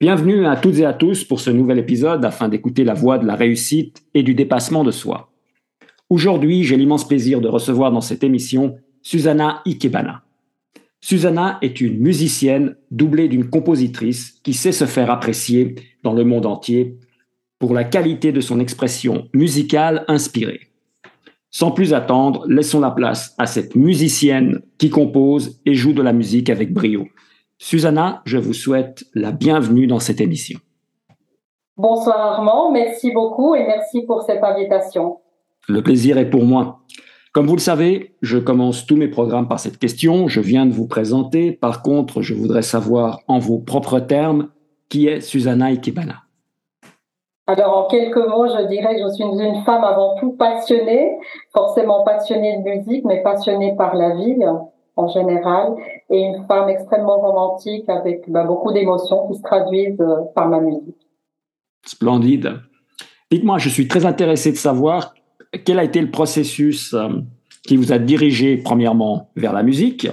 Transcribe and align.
Bienvenue 0.00 0.46
à 0.46 0.54
toutes 0.54 0.78
et 0.78 0.84
à 0.84 0.92
tous 0.92 1.24
pour 1.24 1.40
ce 1.40 1.50
nouvel 1.50 1.80
épisode 1.80 2.24
afin 2.24 2.48
d'écouter 2.48 2.84
la 2.84 2.94
voix 2.94 3.18
de 3.18 3.26
la 3.26 3.34
réussite 3.34 4.04
et 4.14 4.22
du 4.22 4.32
dépassement 4.32 4.84
de 4.84 4.92
soi. 4.92 5.32
Aujourd'hui, 6.08 6.62
j'ai 6.62 6.76
l'immense 6.76 7.08
plaisir 7.08 7.40
de 7.40 7.48
recevoir 7.48 7.90
dans 7.90 8.00
cette 8.00 8.22
émission 8.22 8.76
Susanna 9.02 9.60
Ikebana. 9.66 10.22
Susanna 11.00 11.58
est 11.62 11.80
une 11.80 11.98
musicienne 11.98 12.76
doublée 12.92 13.26
d'une 13.26 13.50
compositrice 13.50 14.38
qui 14.44 14.54
sait 14.54 14.70
se 14.70 14.84
faire 14.84 15.10
apprécier 15.10 15.74
dans 16.04 16.12
le 16.12 16.22
monde 16.22 16.46
entier 16.46 16.96
pour 17.58 17.74
la 17.74 17.82
qualité 17.82 18.30
de 18.30 18.40
son 18.40 18.60
expression 18.60 19.28
musicale 19.34 20.04
inspirée. 20.06 20.60
Sans 21.50 21.72
plus 21.72 21.92
attendre, 21.92 22.46
laissons 22.46 22.78
la 22.78 22.92
place 22.92 23.34
à 23.36 23.46
cette 23.46 23.74
musicienne 23.74 24.60
qui 24.78 24.90
compose 24.90 25.60
et 25.66 25.74
joue 25.74 25.92
de 25.92 26.02
la 26.02 26.12
musique 26.12 26.50
avec 26.50 26.72
brio. 26.72 27.08
Susanna, 27.58 28.22
je 28.24 28.38
vous 28.38 28.52
souhaite 28.54 29.04
la 29.14 29.32
bienvenue 29.32 29.88
dans 29.88 29.98
cette 29.98 30.20
émission. 30.20 30.60
Bonsoir 31.76 32.18
Armand, 32.18 32.70
merci 32.70 33.10
beaucoup 33.10 33.56
et 33.56 33.66
merci 33.66 34.02
pour 34.02 34.22
cette 34.22 34.44
invitation. 34.44 35.18
Le 35.68 35.82
plaisir 35.82 36.18
est 36.18 36.30
pour 36.30 36.44
moi. 36.44 36.80
Comme 37.32 37.46
vous 37.46 37.56
le 37.56 37.60
savez, 37.60 38.14
je 38.22 38.38
commence 38.38 38.86
tous 38.86 38.96
mes 38.96 39.08
programmes 39.08 39.48
par 39.48 39.58
cette 39.58 39.78
question. 39.78 40.28
Je 40.28 40.40
viens 40.40 40.66
de 40.66 40.72
vous 40.72 40.86
présenter. 40.86 41.52
Par 41.52 41.82
contre, 41.82 42.22
je 42.22 42.32
voudrais 42.32 42.62
savoir 42.62 43.20
en 43.26 43.38
vos 43.38 43.58
propres 43.58 44.00
termes 44.00 44.48
qui 44.88 45.08
est 45.08 45.20
Susanna 45.20 45.66
Ikebana? 45.66 46.22
Alors 47.48 47.76
en 47.76 47.88
quelques 47.88 48.16
mots, 48.16 48.46
je 48.46 48.66
dirais 48.68 48.96
que 48.96 49.02
je 49.02 49.14
suis 49.14 49.24
une 49.24 49.62
femme 49.64 49.82
avant 49.82 50.16
tout 50.20 50.32
passionnée, 50.32 51.18
forcément 51.52 52.04
passionnée 52.04 52.58
de 52.58 52.62
musique, 52.62 53.04
mais 53.04 53.22
passionnée 53.22 53.74
par 53.76 53.94
la 53.94 54.14
vie 54.14 54.36
en 54.98 55.08
général, 55.08 55.76
et 56.10 56.20
une 56.20 56.44
femme 56.46 56.68
extrêmement 56.68 57.20
romantique 57.20 57.88
avec 57.88 58.28
bah, 58.28 58.44
beaucoup 58.44 58.72
d'émotions 58.72 59.28
qui 59.28 59.38
se 59.38 59.42
traduisent 59.42 60.00
euh, 60.00 60.22
par 60.34 60.48
ma 60.48 60.60
musique. 60.60 60.96
Splendide. 61.86 62.54
Dites-moi, 63.30 63.58
je 63.58 63.68
suis 63.68 63.86
très 63.86 64.06
intéressé 64.06 64.50
de 64.50 64.56
savoir 64.56 65.14
quel 65.64 65.78
a 65.78 65.84
été 65.84 66.00
le 66.00 66.10
processus 66.10 66.94
euh, 66.94 67.08
qui 67.62 67.76
vous 67.76 67.92
a 67.92 67.98
dirigé 67.98 68.56
premièrement 68.56 69.30
vers 69.36 69.52
la 69.52 69.62
musique, 69.62 70.08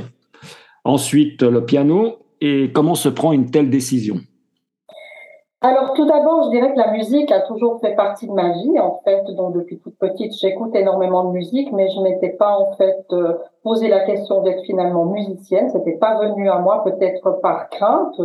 ensuite 0.84 1.42
le 1.42 1.66
piano, 1.66 2.20
et 2.40 2.72
comment 2.72 2.96
se 2.96 3.10
prend 3.10 3.34
une 3.34 3.50
telle 3.50 3.72
décision? 3.72 4.20
Alors 5.66 5.94
tout 5.94 6.06
d'abord, 6.06 6.44
je 6.44 6.50
dirais 6.50 6.74
que 6.74 6.78
la 6.78 6.92
musique 6.92 7.32
a 7.32 7.42
toujours 7.42 7.80
fait 7.80 7.96
partie 7.96 8.28
de 8.28 8.34
ma 8.34 8.52
vie. 8.52 8.80
En 8.80 9.02
fait, 9.04 9.24
donc 9.34 9.54
depuis 9.54 9.80
toute 9.80 9.98
petite, 9.98 10.34
j'écoute 10.40 10.76
énormément 10.76 11.24
de 11.26 11.32
musique, 11.32 11.72
mais 11.72 11.90
je 11.90 12.02
m'étais 12.02 12.30
pas 12.30 12.58
en 12.58 12.74
fait 12.74 13.06
euh, 13.12 13.34
posé 13.64 13.88
la 13.88 14.02
question 14.02 14.42
d'être 14.42 14.64
finalement 14.64 15.06
musicienne. 15.06 15.70
C'était 15.70 15.98
pas 15.98 16.20
venu 16.20 16.50
à 16.50 16.60
moi, 16.60 16.84
peut-être 16.84 17.40
par 17.42 17.70
crainte, 17.70 18.16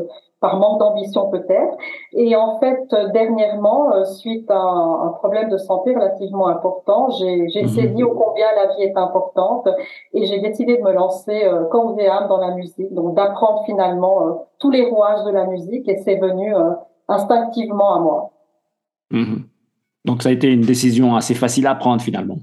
par 0.41 0.58
manque 0.58 0.80
d'ambition 0.80 1.28
peut-être. 1.30 1.77
Et 2.12 2.34
en 2.34 2.58
fait, 2.58 2.94
dernièrement, 3.12 3.92
euh, 3.92 4.04
suite 4.04 4.50
à 4.50 4.58
un, 4.58 5.10
problème 5.19 5.50
de 5.50 5.58
santé 5.58 5.94
relativement 5.94 6.48
important, 6.48 7.10
j'ai 7.10 7.62
mhm. 7.62 7.69
saisi 7.69 8.02
ô 8.02 8.14
combien 8.14 8.47
la 8.56 8.75
vie 8.75 8.82
est 8.84 8.97
importante 8.97 9.69
et 10.14 10.25
j'ai 10.25 10.41
décidé 10.41 10.78
de 10.78 10.82
me 10.82 10.93
lancer 10.93 11.44
euh, 11.44 11.64
corps 11.64 11.94
et 11.98 12.09
âme 12.09 12.28
dans 12.28 12.38
la 12.38 12.54
musique, 12.54 12.93
donc 12.94 13.14
d'apprendre 13.14 13.62
finalement 13.66 14.26
euh, 14.26 14.31
tous 14.59 14.70
les 14.70 14.88
rouages 14.88 15.25
de 15.25 15.31
la 15.31 15.44
musique 15.44 15.88
et 15.88 15.98
c'est 15.98 16.16
venu 16.16 16.54
instinctivement 17.10 17.94
à 17.94 18.00
moi. 18.00 18.31
Mhm. 19.10 19.44
Donc 20.04 20.22
ça 20.22 20.31
a 20.31 20.32
été 20.32 20.48
une 20.48 20.62
décision 20.62 21.16
assez 21.16 21.34
facile 21.34 21.66
à 21.66 21.75
prendre 21.75 22.00
finalement. 22.00 22.38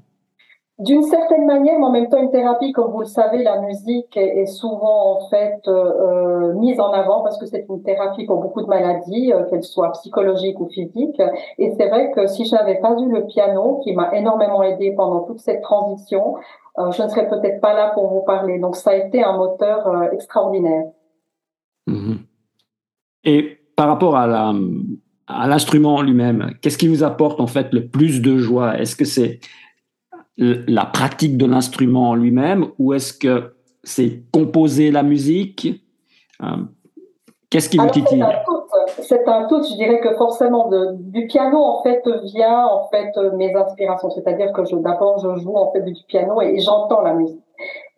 D'une 0.79 1.01
certaine 1.01 1.47
manière, 1.47 1.79
mais 1.79 1.85
en 1.85 1.91
même 1.91 2.07
temps 2.07 2.21
une 2.21 2.29
thérapie, 2.29 2.71
comme 2.71 2.91
vous 2.91 2.99
le 2.99 3.05
savez, 3.05 3.41
la 3.41 3.61
musique 3.61 4.15
est, 4.15 4.45
souvent 4.45 5.17
en 5.17 5.27
fait 5.27 5.59
euh, 5.67 5.71
euh, 5.71 6.53
mise 6.53 6.79
en 6.79 6.91
avant 6.91 7.23
parce 7.23 7.39
que 7.39 7.47
c'est 7.47 7.65
une 7.67 7.81
thérapie 7.81 8.27
pour 8.27 8.41
beaucoup 8.41 8.61
de 8.61 8.67
maladies, 8.67 9.33
euh, 9.33 9.43
qu'elles 9.45 9.63
soient 9.63 9.91
psychologiques 9.93 10.59
ou 10.59 10.67
physiques. 10.67 11.19
Et 11.57 11.71
c'est 11.71 11.87
vrai 11.87 12.11
que 12.11 12.27
si 12.27 12.45
je 12.45 12.53
n'avais 12.53 12.75
pas 12.75 12.91
eu 12.91 13.09
le 13.11 13.25
piano, 13.25 13.79
qui 13.83 13.93
m'a 13.93 14.15
énormément 14.15 14.61
aidé 14.61 14.91
pendant 14.91 15.21
toute 15.21 15.39
cette 15.39 15.61
transition, 15.61 16.35
je 16.77 17.01
ne 17.01 17.07
serais 17.07 17.27
peut-être 17.27 17.59
pas 17.59 17.73
là 17.73 17.89
pour 17.95 18.07
vous 18.09 18.21
parler. 18.21 18.59
Donc 18.59 18.75
ça 18.75 18.91
a 18.91 18.95
été 18.95 19.23
un 19.23 19.35
moteur 19.35 20.13
extraordinaire. 20.13 20.85
Mhm. 21.87 22.19
Et 23.23 23.56
par 23.77 23.87
rapport 23.87 24.17
à 24.17 24.27
la, 24.27 24.53
à 25.27 25.47
l'instrument 25.47 26.01
lui-même, 26.01 26.51
qu'est-ce 26.61 26.77
qui 26.77 26.89
vous 26.89 27.03
apporte 27.03 27.39
en 27.39 27.47
fait 27.47 27.71
le 27.71 27.87
plus 27.87 28.21
de 28.21 28.37
joie? 28.37 28.77
Est-ce 28.77 28.95
que 28.97 29.05
c'est 29.05 29.39
la 30.37 30.85
pratique 30.85 31.37
de 31.37 31.45
l'instrument 31.45 32.15
lui-même 32.15 32.65
ou 32.79 32.93
est-ce 32.93 33.13
que 33.13 33.53
c'est 33.83 34.23
composer 34.31 34.91
la 34.91 35.03
musique? 35.03 35.81
Euh, 36.43 36.47
Qu'est-ce 37.49 37.69
qui 37.69 37.77
vous 37.77 37.89
titille? 37.89 38.25
C'est 39.03 39.25
un 39.27 39.47
tout. 39.47 39.63
Je 39.63 39.75
dirais 39.75 40.01
que 40.01 40.13
forcément 40.15 40.69
du 40.93 41.27
piano 41.27 41.57
en 41.57 41.81
fait 41.81 42.01
vient 42.23 42.65
en 42.65 42.89
fait 42.89 43.11
mes 43.37 43.55
inspirations. 43.55 44.09
C'est-à-dire 44.09 44.51
que 44.51 44.61
d'abord 44.81 45.19
je 45.19 45.41
joue 45.41 45.55
en 45.55 45.71
fait 45.71 45.81
du 45.81 45.93
piano 46.07 46.41
et 46.41 46.59
j'entends 46.59 47.01
la 47.01 47.13
musique. 47.13 47.41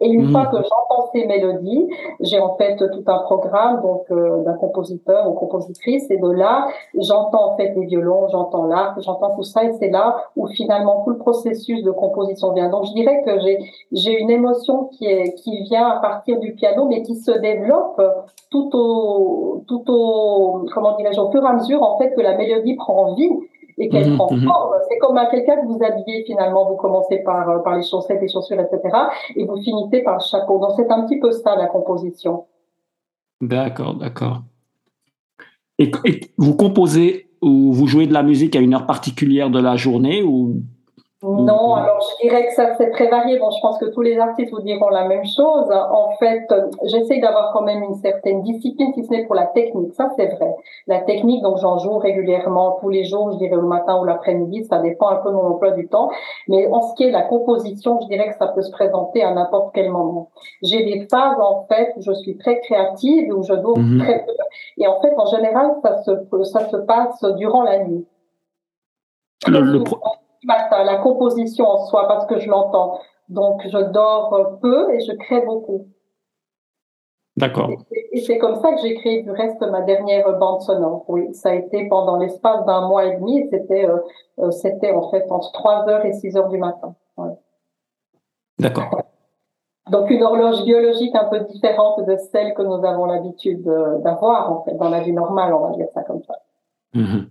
Et 0.01 0.07
une 0.07 0.25
mhm. 0.25 0.31
fois 0.31 0.45
que 0.45 0.57
j'entends 0.57 1.09
ces 1.13 1.25
mélodies, 1.25 1.89
j'ai 2.21 2.39
en 2.39 2.55
fait 2.55 2.77
tout 2.77 3.03
un 3.07 3.19
programme 3.19 3.81
donc 3.81 4.03
euh, 4.11 4.43
d'un 4.43 4.53
compositeur 4.53 5.29
ou 5.29 5.33
compositrice 5.33 6.09
et 6.09 6.17
de 6.17 6.31
là 6.31 6.67
j'entends 6.97 7.53
en 7.53 7.57
fait 7.57 7.73
les 7.75 7.85
violons, 7.85 8.27
j'entends 8.29 8.65
l'arc, 8.65 8.99
j'entends 9.01 9.35
tout 9.35 9.43
ça 9.43 9.63
et 9.65 9.73
c'est 9.73 9.89
là 9.89 10.23
où 10.35 10.47
finalement 10.47 11.03
tout 11.03 11.11
le 11.11 11.17
processus 11.17 11.83
de 11.83 11.91
composition 11.91 12.53
vient. 12.53 12.69
Donc 12.69 12.85
je 12.85 12.93
dirais 12.93 13.21
que 13.25 13.39
j'ai 13.41 13.59
j'ai 13.91 14.19
une 14.19 14.29
émotion 14.29 14.85
qui 14.85 15.05
est 15.05 15.33
qui 15.35 15.63
vient 15.63 15.87
à 15.87 15.99
partir 15.99 16.39
du 16.39 16.53
piano 16.53 16.85
mais 16.85 17.01
qui 17.01 17.16
se 17.16 17.31
développe 17.31 18.01
tout 18.49 18.69
au 18.73 19.63
tout 19.67 19.83
au 19.87 20.66
comment 20.73 20.95
dirais-je 20.95 21.19
au 21.19 21.29
fur 21.31 21.43
et 21.43 21.47
à 21.47 21.53
mesure 21.53 21.83
en 21.83 21.97
fait 21.97 22.13
que 22.16 22.21
la 22.21 22.37
mélodie 22.37 22.75
prend 22.75 23.13
vie 23.16 23.29
et 23.79 23.90
qu'elle 23.90 24.16
prend 24.16 24.31
mhm. 24.31 24.44
forme. 24.44 24.75
C'est 24.90 24.97
comme 25.00 25.17
à 25.17 25.25
quelqu'un 25.28 25.62
que 25.62 25.67
vous 25.67 25.79
habillez 25.81 26.23
finalement. 26.25 26.69
Vous 26.69 26.75
commencez 26.75 27.19
par, 27.19 27.50
euh, 27.50 27.59
par 27.59 27.78
les 27.78 27.84
chaussettes, 27.84 28.22
les 28.22 28.28
chaussures, 28.28 28.59
etc. 28.59 28.95
Et 29.35 29.45
vous 29.45 29.62
finissez 29.62 30.01
par 30.01 30.16
le 30.16 30.23
chapeau. 30.23 30.59
Donc 30.59 30.72
c'est 30.75 30.91
un 30.91 31.06
petit 31.06 31.19
peu 31.19 31.31
ça 31.31 31.56
la 31.56 31.67
composition. 31.67 32.45
D'accord, 33.41 33.95
d'accord. 33.95 34.41
Et, 35.78 35.91
et, 36.06 36.19
vous 36.38 36.56
composez 36.56 37.29
ou 37.41 37.72
vous 37.72 37.88
jouez 37.88 38.06
de 38.06 38.13
la 38.13 38.22
musique 38.22 38.56
à 38.56 38.59
une 38.59 38.73
heure 38.73 38.85
particulière 38.85 39.50
de 39.50 39.59
la 39.59 39.78
journée 39.78 40.22
ou 40.23 40.61
non, 41.22 41.75
alors 41.75 42.00
je 42.00 42.28
dirais 42.28 42.47
que 42.47 42.53
ça 42.53 42.75
c'est 42.78 42.91
très 42.91 43.09
varié. 43.09 43.38
Bon, 43.40 43.52
je 43.52 43.59
pense 43.62 43.78
que 43.78 43.88
tous 43.88 44.02
les 44.02 44.18
artistes 44.18 44.52
vous 44.52 44.62
diront 44.62 44.88
la 44.88 45.06
même 45.06 45.25
chose. 45.25 45.69
En 45.69 46.12
fait, 46.18 46.47
j'essaie 46.85 47.19
d'avoir 47.19 47.52
quand 47.52 47.63
même 47.63 47.84
une 47.84 47.96
certaine 47.96 48.41
discipline, 48.41 48.94
si 48.94 49.03
ce 49.03 49.12
n'est 49.12 49.25
pour 49.25 49.35
la 49.35 49.47
technique. 49.47 49.94
Ça 49.96 50.09
c'est 50.16 50.28
vrai. 50.28 50.56
La 50.88 51.02
technique, 51.02 51.44
donc 51.44 51.58
j'en 51.58 51.78
joue 51.78 51.97
régulièrement 51.97 52.78
tous 52.79 52.88
les 52.88 53.03
jours, 53.03 53.34
je 53.34 53.38
dirais 53.38 53.58
le 53.58 53.63
matin 53.63 54.00
ou 54.00 54.06
l'après-midi. 54.06 54.63
Ça 54.63 54.79
dépend 54.79 55.09
un 55.09 55.18
peu 55.18 55.29
de 55.29 55.35
mon 55.35 55.47
emploi 55.47 55.72
du 55.72 55.90
temps. 55.90 56.09
Mais 56.47 56.68
en 56.68 56.81
ce 56.84 56.96
qui 56.96 57.03
est 57.03 57.08
de 57.08 57.13
la 57.13 57.24
composition, 57.24 58.00
je 58.02 58.08
dirais 58.08 58.29
que 58.29 58.38
ça 58.38 58.47
peut 58.47 58.62
se 58.62 58.72
présenter 58.72 59.22
à 59.22 59.34
n'importe 59.34 59.72
quel 59.74 59.90
moment. 59.90 60.29
J'ai 60.62 60.85
des 60.85 61.06
phases 61.12 61.38
en 61.41 61.66
fait 61.68 61.96
où 61.97 62.02
je 62.02 62.13
suis 62.13 62.38
très 62.38 62.62
créative, 62.62 63.34
où 63.34 63.44
je 63.44 63.56
dois 63.56 63.78
mhm. 63.78 64.00
très 64.00 64.19
peu. 64.25 64.31
Et 64.78 64.88
en 64.88 65.02
fait, 65.02 65.13
en 65.18 65.25
général, 65.25 65.72
ça 65.84 66.02
se 66.03 66.12
ça 66.46 66.69
se 66.69 66.78
passe 66.78 67.22
durant 67.35 67.63
la 67.63 67.79
nuit. 67.84 68.05
le 69.47 69.84
la 70.44 70.97
composition 70.97 71.66
en 71.66 71.86
soi, 71.86 72.08
parce 72.08 72.26
que 72.26 72.40
je 72.40 72.50
l'entends. 72.50 73.00
Donc, 73.30 73.62
je 73.68 73.78
dors 73.78 74.58
peu 74.62 74.94
et 74.94 75.02
je 75.02 75.14
crée 75.14 75.41
beaucoup. 75.41 75.88
D'accord. 77.38 77.70
Et 78.12 78.20
c'est 78.20 78.38
comme 78.38 78.56
ça 78.56 78.74
que 78.74 78.82
j'ai 78.82 78.96
créé 78.96 79.24
du 79.24 79.32
reste 79.32 79.62
ma 79.62 79.82
dernière 79.82 80.38
bande 80.38 80.62
sonore. 80.62 81.06
Oui, 81.08 81.34
ça 81.34 81.52
a 81.52 81.53
été 81.53 81.88
pendant 81.88 82.18
l'espace 82.18 82.66
d'un 82.66 82.88
mois 82.88 83.06
et 83.06 83.16
demi. 83.16 83.47
C'était, 83.50 83.86
euh, 83.86 83.97
euh, 84.40 84.52
c'était 84.52 84.91
en 84.91 85.09
fait 85.09 85.26
entre 85.32 85.52
3 85.53 85.88
heures 85.88 86.06
et 86.06 86.12
6 86.12 86.36
heures 86.36 86.50
du 86.50 86.58
matin. 86.58 86.96
D'accord. 88.59 89.03
Donc 89.90 90.09
une 90.09 90.22
horloge 90.22 90.64
biologique 90.66 91.16
un 91.16 91.26
peu 91.26 91.40
différente 91.46 92.06
de 92.06 92.18
celle 92.18 92.53
que 92.53 92.62
nous 92.62 92.86
avons 92.86 93.06
l'habitude 93.06 93.64
d'avoir 94.03 94.52
en 94.52 94.64
fait 94.64 94.76
dans 94.76 94.90
la 94.90 95.00
vie 95.00 95.14
normale, 95.14 95.53
on 95.53 95.70
va 95.70 95.76
dire 95.78 95.88
ça 95.94 96.03
comme 96.03 96.22
ça. 96.24 96.36
Mm-hmm. 96.94 97.26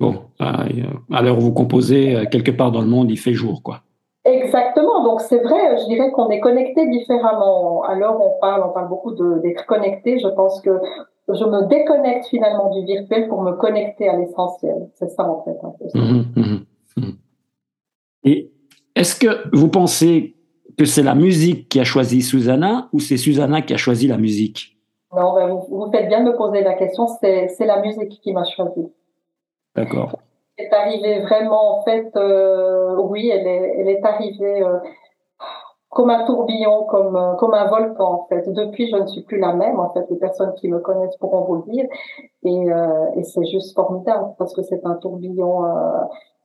Bon, 0.00 0.14
à 0.38 1.22
l'heure 1.22 1.38
où 1.38 1.40
vous 1.40 1.52
composez, 1.52 2.14
euh, 2.14 2.24
quelque 2.26 2.52
part 2.52 2.70
dans 2.70 2.80
le 2.80 2.86
monde, 2.86 3.10
il 3.10 3.18
fait 3.18 3.32
jour, 3.32 3.62
quoi. 3.62 3.80
Exactement. 4.24 5.02
Donc 5.04 5.20
c'est 5.22 5.38
vrai, 5.38 5.78
je 5.78 5.86
dirais 5.86 6.10
qu'on 6.12 6.28
est 6.28 6.40
connecté 6.40 6.86
différemment. 6.88 7.82
À 7.82 7.94
l'heure 7.94 8.20
où 8.20 8.24
on 8.24 8.40
parle, 8.40 8.62
on 8.68 8.72
parle 8.72 8.88
beaucoup 8.88 9.12
d'être 9.12 9.64
connecté. 9.66 10.18
Je 10.18 10.28
pense 10.28 10.60
que 10.60 10.70
je 11.28 11.44
me 11.44 11.66
déconnecte 11.68 12.26
finalement 12.26 12.70
du 12.70 12.84
virtuel 12.84 13.28
pour 13.28 13.42
me 13.42 13.52
connecter 13.52 14.08
à 14.08 14.16
l'essentiel. 14.16 14.90
C'est 14.94 15.08
ça 15.08 15.28
en 15.28 15.42
fait. 15.44 15.56
Mmh 15.94 16.24
mmh 16.36 16.56
mmh 16.96 17.10
Et 18.24 18.52
est-ce 18.94 19.18
que 19.18 19.48
vous 19.56 19.68
pensez 19.68 20.36
que 20.76 20.84
c'est 20.84 21.02
la 21.02 21.14
musique 21.14 21.68
qui 21.68 21.80
a 21.80 21.84
choisi 21.84 22.22
Susanna 22.22 22.88
ou 22.92 23.00
c'est 23.00 23.16
Susanna 23.16 23.62
qui 23.62 23.72
a 23.72 23.78
choisi 23.78 24.08
la 24.08 24.18
musique? 24.18 24.76
Non, 25.16 25.34
ben, 25.34 25.48
vous, 25.48 25.64
vous, 25.70 25.90
faites 25.90 26.08
bien 26.08 26.22
de 26.22 26.30
me 26.30 26.36
poser 26.36 26.62
la 26.62 26.74
question. 26.74 27.06
C'est 27.06 27.56
la 27.60 27.80
musique 27.80 28.20
qui 28.20 28.32
m'a 28.32 28.44
choisi. 28.44 28.92
D'accord. 29.78 30.18
Elle 30.56 30.66
est 30.66 30.74
arrivée 30.74 31.20
vraiment, 31.20 31.78
en 31.78 31.82
fait, 31.82 32.10
euh, 32.16 32.96
oui, 32.96 33.30
elle 33.30 33.46
est, 33.46 33.76
elle 33.78 33.88
est 33.88 34.04
arrivée. 34.04 34.62
Euh, 34.62 34.78
comme 35.90 36.10
un 36.10 36.26
tourbillon, 36.26 36.84
comme 36.84 37.36
comme 37.38 37.54
un 37.54 37.66
volcan 37.66 38.12
en 38.12 38.26
fait. 38.28 38.46
Depuis, 38.52 38.90
je 38.90 38.96
ne 38.96 39.06
suis 39.06 39.22
plus 39.22 39.38
la 39.38 39.54
même. 39.54 39.80
En 39.80 39.90
fait, 39.94 40.04
les 40.10 40.18
personnes 40.18 40.52
qui 40.56 40.68
me 40.68 40.80
connaissent 40.80 41.16
pourront 41.16 41.44
vous 41.46 41.64
le 41.66 41.72
dire. 41.72 41.86
Et, 42.44 42.66
et 43.18 43.24
c'est 43.24 43.46
juste 43.46 43.74
formidable 43.74 44.34
parce 44.38 44.52
que 44.52 44.60
c'est 44.60 44.84
un 44.84 44.96
tourbillon 44.96 45.64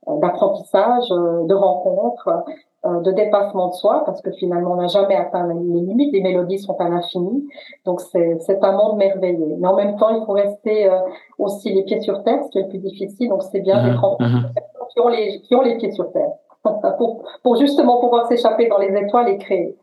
d'apprentissage, 0.06 1.08
de 1.08 1.54
rencontres, 1.54 2.28
euh, 2.28 2.52
de 2.84 3.12
dépassement 3.12 3.68
de 3.68 3.74
soi, 3.74 4.02
parce 4.04 4.20
que 4.20 4.30
finalement, 4.32 4.72
on 4.72 4.76
n'a 4.76 4.88
jamais 4.88 5.16
atteint 5.16 5.46
les 5.46 5.54
limites, 5.54 6.12
les 6.12 6.20
mélodies 6.20 6.58
sont 6.58 6.76
à 6.80 6.88
l'infini, 6.88 7.48
donc 7.84 8.00
c'est 8.00 8.62
un 8.62 8.72
monde 8.72 8.98
merveilleux. 8.98 9.56
Mais 9.58 9.68
en 9.68 9.76
même 9.76 9.96
temps, 9.96 10.10
il 10.10 10.24
faut 10.26 10.32
rester 10.32 10.90
euh, 10.90 10.98
aussi 11.38 11.72
les 11.72 11.84
pieds 11.84 12.00
sur 12.00 12.22
terre, 12.24 12.44
ce 12.44 12.50
qui 12.50 12.58
est 12.58 12.62
le 12.62 12.68
plus 12.68 12.78
difficile, 12.78 13.30
donc 13.30 13.42
c'est 13.42 13.60
bien 13.60 13.82
d'être 13.82 14.02
uh-huh, 14.02 14.20
uh-huh. 14.20 14.92
qui, 14.92 15.00
ont 15.00 15.08
les, 15.08 15.40
qui 15.40 15.54
ont 15.54 15.62
les 15.62 15.78
pieds 15.78 15.92
sur 15.92 16.12
terre, 16.12 16.32
pour, 16.98 17.24
pour 17.42 17.56
justement 17.56 18.00
pouvoir 18.00 18.28
s'échapper 18.28 18.68
dans 18.68 18.78
les 18.78 18.94
étoiles 18.94 19.30
et 19.30 19.38
créer. 19.38 19.76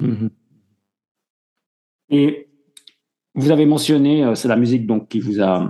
Uh-huh. 0.00 0.30
Et 2.08 2.48
vous 3.34 3.50
avez 3.50 3.66
mentionné, 3.66 4.24
euh, 4.24 4.34
c'est 4.34 4.48
la 4.48 4.56
musique 4.56 4.86
donc 4.86 5.08
qui 5.08 5.20
vous 5.20 5.42
a 5.42 5.68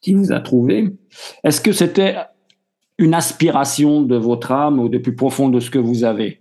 qui 0.00 0.14
vous 0.14 0.30
a 0.30 0.38
trouvé. 0.38 0.96
Est-ce 1.42 1.60
que 1.60 1.72
c'était 1.72 2.16
une 2.98 3.14
aspiration 3.14 4.02
de 4.02 4.16
votre 4.16 4.52
âme 4.52 4.78
ou 4.78 4.88
de 4.88 4.98
plus 4.98 5.14
profond 5.14 5.48
de 5.48 5.60
ce 5.60 5.70
que 5.70 5.78
vous 5.78 6.04
avez. 6.04 6.40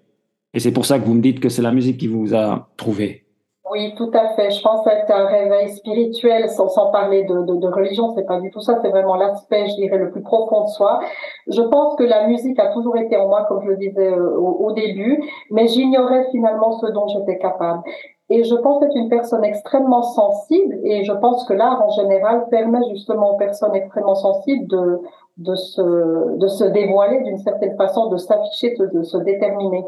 Et 0.53 0.59
c'est 0.59 0.71
pour 0.71 0.85
ça 0.85 0.99
que 0.99 1.05
vous 1.05 1.13
me 1.13 1.21
dites 1.21 1.39
que 1.39 1.49
c'est 1.49 1.61
la 1.61 1.73
musique 1.73 1.97
qui 1.97 2.07
vous 2.07 2.33
a 2.33 2.69
trouvé. 2.77 3.25
Oui, 3.69 3.93
tout 3.97 4.11
à 4.13 4.29
fait. 4.35 4.51
Je 4.51 4.61
pense 4.61 4.85
c'est 4.85 5.11
un 5.11 5.25
réveil 5.25 5.69
spirituel, 5.69 6.49
sans, 6.49 6.91
parler 6.91 7.23
de, 7.25 7.41
de, 7.41 7.55
de 7.55 7.67
religion, 7.67 8.13
c'est 8.15 8.25
pas 8.25 8.39
du 8.39 8.49
tout 8.51 8.61
ça, 8.61 8.79
c'est 8.81 8.89
vraiment 8.89 9.15
l'aspect, 9.15 9.67
je 9.67 9.75
dirais, 9.75 9.97
le 9.97 10.11
plus 10.11 10.21
profond 10.21 10.63
de 10.63 10.69
soi. 10.69 10.99
Je 11.47 11.61
pense 11.61 11.95
que 11.97 12.03
la 12.03 12.27
musique 12.27 12.57
a 12.57 12.67
toujours 12.67 12.95
été 12.95 13.17
en 13.17 13.27
moi, 13.27 13.43
comme 13.49 13.61
je 13.63 13.71
le 13.71 13.77
disais 13.77 14.13
euh, 14.13 14.37
au 14.37 14.71
début, 14.71 15.21
mais 15.51 15.67
j'ignorais 15.67 16.27
finalement 16.31 16.79
ce 16.79 16.85
dont 16.85 17.07
j'étais 17.07 17.37
capable. 17.37 17.81
Et 18.29 18.43
je 18.43 18.55
pense 18.55 18.81
être 18.81 18.95
une 18.95 19.09
personne 19.09 19.43
extrêmement 19.43 20.03
sensible, 20.03 20.79
et 20.83 21.03
je 21.03 21.11
pense 21.11 21.43
que 21.45 21.53
l'art 21.53 21.83
en 21.83 21.89
général 21.89 22.47
permet 22.49 22.79
justement 22.91 23.33
aux 23.33 23.37
personnes 23.37 23.75
extrêmement 23.75 24.15
sensibles 24.15 24.67
de, 24.67 25.01
de 25.37 25.53
se, 25.55 26.37
de 26.37 26.47
se 26.47 26.63
dévoiler 26.63 27.21
d'une 27.23 27.37
certaine 27.37 27.75
façon, 27.75 28.07
de 28.07 28.17
s'afficher, 28.17 28.75
de, 28.77 29.03
se 29.03 29.17
déterminer. 29.17 29.83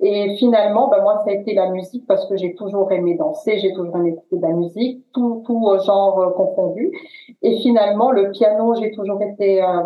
Et 0.00 0.36
finalement, 0.36 0.88
ben 0.88 1.02
moi, 1.02 1.22
ça 1.24 1.30
a 1.30 1.34
été 1.34 1.54
la 1.54 1.70
musique 1.70 2.04
parce 2.06 2.26
que 2.26 2.36
j'ai 2.36 2.54
toujours 2.54 2.90
aimé 2.90 3.14
danser, 3.14 3.58
j'ai 3.58 3.72
toujours 3.72 3.96
aimé 3.96 4.10
écouter 4.10 4.36
de 4.36 4.42
la 4.42 4.54
musique, 4.54 5.04
tout, 5.12 5.42
tout 5.46 5.68
euh, 5.68 5.78
genre 5.80 6.18
euh, 6.18 6.30
confondu. 6.30 6.92
Et 7.42 7.58
finalement, 7.58 8.10
le 8.10 8.30
piano, 8.32 8.74
j'ai 8.74 8.90
toujours 8.90 9.22
été, 9.22 9.62
euh, 9.62 9.82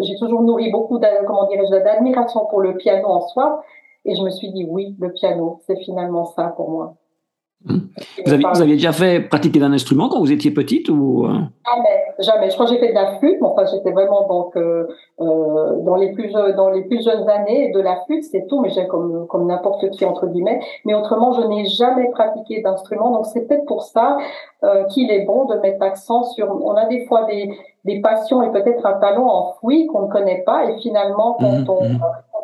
j'ai 0.00 0.16
toujours 0.16 0.42
nourri 0.42 0.70
beaucoup, 0.70 0.98
d'admiration 0.98 2.46
pour 2.46 2.60
le 2.60 2.76
piano 2.76 3.06
en 3.06 3.20
soi. 3.20 3.62
Et 4.06 4.14
je 4.14 4.22
me 4.22 4.30
suis 4.30 4.50
dit, 4.52 4.66
oui, 4.68 4.96
le 4.98 5.12
piano, 5.12 5.58
c'est 5.66 5.76
finalement 5.76 6.24
ça 6.24 6.54
pour 6.56 6.70
moi. 6.70 6.94
Mmh. 7.66 7.78
Vous, 8.24 8.32
avez, 8.32 8.44
vous 8.54 8.62
aviez 8.62 8.74
déjà 8.74 8.92
fait 8.92 9.20
pratiquer 9.20 9.58
d'un 9.58 9.72
instrument 9.72 10.08
quand 10.08 10.20
vous 10.20 10.30
étiez 10.30 10.52
petite 10.52 10.88
ou 10.88 11.24
euh? 11.24 11.32
Jamais, 11.66 12.04
jamais. 12.20 12.50
Je 12.50 12.54
crois 12.54 12.66
que 12.66 12.72
j'ai 12.72 12.78
fait 12.78 12.90
de 12.90 12.94
la 12.94 13.18
flûte, 13.18 13.38
mais 13.40 13.48
enfin 13.48 13.64
j'étais 13.64 13.90
vraiment 13.90 14.28
donc 14.28 14.56
euh, 14.56 14.86
euh, 15.20 15.80
dans 15.80 15.96
les 15.96 16.12
plus 16.12 16.32
dans 16.32 16.70
les 16.70 16.82
plus 16.82 17.02
jeunes 17.02 17.28
années 17.28 17.72
de 17.72 17.80
la 17.80 17.96
flûte, 18.04 18.22
c'est 18.22 18.46
tout, 18.46 18.60
mais 18.60 18.70
j'ai 18.70 18.86
comme 18.86 19.26
comme 19.26 19.46
n'importe 19.46 19.90
qui 19.90 20.04
entre 20.04 20.28
guillemets. 20.28 20.60
Mais 20.84 20.94
autrement, 20.94 21.32
je 21.32 21.42
n'ai 21.42 21.64
jamais 21.64 22.08
pratiqué 22.10 22.62
d'instrument, 22.62 23.10
donc 23.10 23.26
c'est 23.26 23.48
peut-être 23.48 23.66
pour 23.66 23.82
ça 23.82 24.16
euh, 24.62 24.84
qu'il 24.84 25.10
est 25.10 25.24
bon 25.24 25.46
de 25.46 25.56
mettre 25.56 25.82
accent 25.82 26.22
sur. 26.22 26.48
On 26.64 26.74
a 26.74 26.86
des 26.86 27.04
fois 27.06 27.24
des 27.24 27.50
des 27.84 28.00
passions 28.00 28.42
et 28.42 28.50
peut-être 28.50 28.84
un 28.84 28.94
talent 28.94 29.26
enfoui 29.26 29.86
qu'on 29.86 30.02
ne 30.02 30.08
connaît 30.08 30.42
pas, 30.46 30.70
et 30.70 30.78
finalement 30.78 31.36
quand 31.40 31.50
mmh, 31.50 31.70
on 31.70 31.88
mmh 31.88 32.00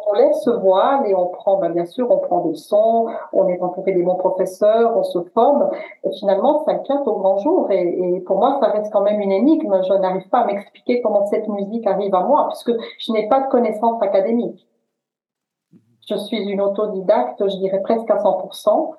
on 0.06 0.14
laisse 0.14 0.42
se 0.42 0.50
voile 0.50 1.06
et 1.06 1.14
on 1.14 1.26
prend, 1.26 1.58
ben, 1.58 1.72
bien 1.72 1.84
sûr, 1.84 2.10
on 2.10 2.18
prend 2.18 2.40
des 2.46 2.54
sons, 2.54 3.06
on 3.32 3.48
est 3.48 3.60
entouré 3.60 3.92
des 3.92 4.02
bons 4.02 4.16
professeurs, 4.16 4.96
on 4.96 5.02
se 5.02 5.20
forme. 5.34 5.70
Et 6.04 6.10
finalement, 6.18 6.64
ça 6.64 6.74
éclate 6.74 7.06
au 7.06 7.16
grand 7.16 7.38
jour. 7.38 7.70
Et, 7.70 8.16
et, 8.16 8.20
pour 8.20 8.38
moi, 8.38 8.58
ça 8.60 8.68
reste 8.68 8.92
quand 8.92 9.02
même 9.02 9.20
une 9.20 9.32
énigme. 9.32 9.80
Je 9.86 9.94
n'arrive 9.94 10.28
pas 10.28 10.40
à 10.40 10.46
m'expliquer 10.46 11.02
comment 11.02 11.26
cette 11.26 11.48
musique 11.48 11.86
arrive 11.86 12.14
à 12.14 12.22
moi, 12.22 12.48
puisque 12.48 12.72
je 12.98 13.12
n'ai 13.12 13.28
pas 13.28 13.40
de 13.40 13.48
connaissances 13.48 14.02
académiques. 14.02 14.66
Je 16.08 16.16
suis 16.16 16.42
une 16.50 16.60
autodidacte, 16.60 17.42
je 17.48 17.56
dirais 17.58 17.80
presque 17.82 18.10
à 18.10 18.16
100%. 18.16 18.90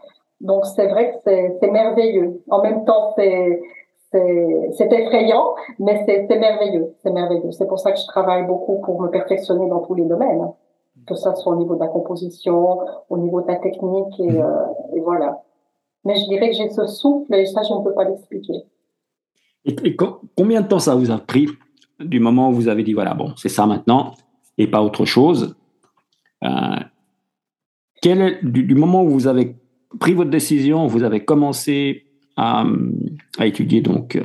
Donc 0.42 0.66
c'est 0.66 0.88
vrai 0.88 1.12
que 1.12 1.18
c'est 1.60 1.72
merveilleux. 1.72 2.42
En 2.50 2.62
même 2.62 2.86
temps, 2.86 3.14
c'est 3.16 3.62
c'est 4.78 4.94
effrayant, 4.94 5.56
mais 5.80 6.04
c'est 6.06 6.28
merveilleux. 6.38 6.94
C'est 7.02 7.12
merveilleux. 7.12 7.52
C'est 7.52 7.68
pour 7.68 7.80
ça 7.80 7.92
que 7.92 8.00
je 8.00 8.06
travaille 8.06 8.46
beaucoup 8.46 8.80
pour 8.82 9.02
me 9.02 9.10
perfectionner 9.10 9.68
dans 9.68 9.80
tous 9.80 9.96
les 9.96 10.06
domaines 10.06 10.54
que 11.07 11.16
ça 11.16 11.36
soit 11.36 11.54
au 11.54 11.57
niveau 11.57 11.75
de 11.75 11.80
la 11.80 11.88
composition, 11.88 12.80
au 13.10 13.18
niveau 13.18 13.42
de 13.42 13.48
la 13.48 13.57
technique, 13.57 14.19
et, 14.19 14.31
mhm. 14.31 14.42
euh, 14.42 14.95
et 14.95 15.01
voilà. 15.01 15.44
Mais 16.06 16.16
je 16.16 16.28
dirais 16.28 16.50
que 16.50 16.56
j'ai 16.56 16.69
ce 16.69 16.86
souffle, 16.86 17.34
et 17.34 17.45
ça, 17.45 17.62
je 17.63 17.74
ne 17.74 17.84
peux 17.84 17.94
pas 17.94 18.06
l'expliquer. 18.06 18.63
Et, 19.66 19.95
combien 20.36 20.62
de 20.62 20.68
temps 20.68 20.80
ça 20.80 20.95
vous 20.95 21.12
a 21.12 21.18
pris 21.18 21.48
du 22.00 22.19
moment 22.19 22.50
où 22.50 22.54
vous 22.54 22.68
avez 22.68 22.84
dit, 22.84 22.94
voilà, 22.94 23.13
bon, 23.13 23.34
c'est 23.38 23.50
ça 23.50 23.66
maintenant, 23.66 24.13
et 24.57 24.68
pas 24.68 24.81
autre 24.81 25.06
chose 25.06 25.56
euh, 26.44 26.80
quel 28.01 28.22
est, 28.22 28.40
du, 28.44 28.75
moment 28.75 29.04
où 29.04 29.10
vous 29.10 29.28
avez 29.28 29.56
pris 30.00 30.13
votre 30.13 30.30
décision, 30.30 30.88
vous 30.88 31.04
avez 31.04 31.24
commencé 31.24 32.07
à, 32.36 32.66
à 33.38 33.45
étudier 33.45 33.80
donc 33.80 34.19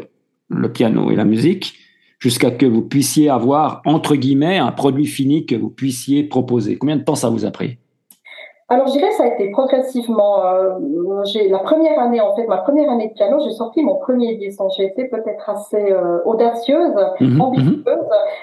le 0.49 0.73
piano 0.73 1.13
et 1.13 1.17
la 1.17 1.25
musique, 1.25 1.75
jusqu'à 2.19 2.51
que 2.51 2.67
vous 2.67 2.83
puissiez 2.83 3.31
avoir, 3.31 3.83
entre 3.85 4.17
guillemets, 4.17 4.59
un 4.59 4.73
produit 4.73 5.07
fini 5.07 5.47
que 5.47 5.55
vous 5.55 5.71
puissiez 5.71 6.25
proposer 6.25 6.77
Combien 6.77 6.97
de 6.97 7.05
temps 7.05 7.15
ça 7.15 7.29
vous 7.29 7.45
a 7.45 7.51
pris? 7.51 7.79
Alors, 8.71 8.87
je 8.87 8.93
dirais 8.93 9.11
ça 9.13 9.25
a 9.25 9.29
été 9.29 9.51
progressivement. 9.51 10.45
Euh, 10.45 11.25
j'ai 11.25 11.49
la 11.49 11.61
première 11.61 11.99
année, 11.99 12.21
en 12.21 12.37
fait, 12.37 12.47
ma 12.47 12.59
première 12.59 12.91
année 12.91 13.09
de 13.09 13.15
piano, 13.15 13.39
j'ai 13.43 13.53
sorti 13.53 13.83
mon 13.83 13.97
premier 13.97 14.37
disque. 14.37 14.61
J'ai 14.77 14.85
été 14.85 15.07
peut-être 15.07 15.49
assez 15.49 15.91
euh, 15.91 16.19
audacieuse, 16.27 16.93
mhm, 17.19 17.41
ambitieuse. 17.41 17.85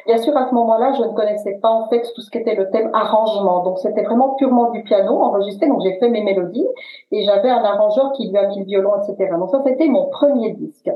Bien 0.07 0.17
sûr, 0.17 0.35
à 0.35 0.49
ce 0.49 0.55
moment-là, 0.55 0.93
je 0.97 1.03
ne 1.03 1.13
connaissais 1.13 1.59
pas 1.61 1.69
en 1.69 1.87
fait 1.89 2.01
tout 2.15 2.21
ce 2.21 2.31
qui 2.31 2.39
était 2.39 2.55
le 2.55 2.71
thème 2.71 2.89
arrangement. 2.93 3.63
Donc, 3.63 3.77
c'était 3.77 4.01
vraiment 4.01 4.33
purement 4.33 4.71
du 4.71 4.81
piano 4.81 5.13
enregistré. 5.21 5.67
Donc, 5.67 5.81
j'ai 5.83 5.99
fait 5.99 6.09
mes 6.09 6.23
mélodies 6.23 6.67
et 7.11 7.23
j'avais 7.23 7.51
un 7.51 7.63
arrangeur 7.63 8.11
qui 8.13 8.27
lui 8.27 8.37
a 8.37 8.47
mis 8.47 8.57
le 8.61 8.65
violon, 8.65 8.93
etc. 8.95 9.31
Donc, 9.37 9.51
ça, 9.51 9.61
c'était 9.63 9.87
mon 9.87 10.07
premier 10.09 10.53
disque. 10.53 10.89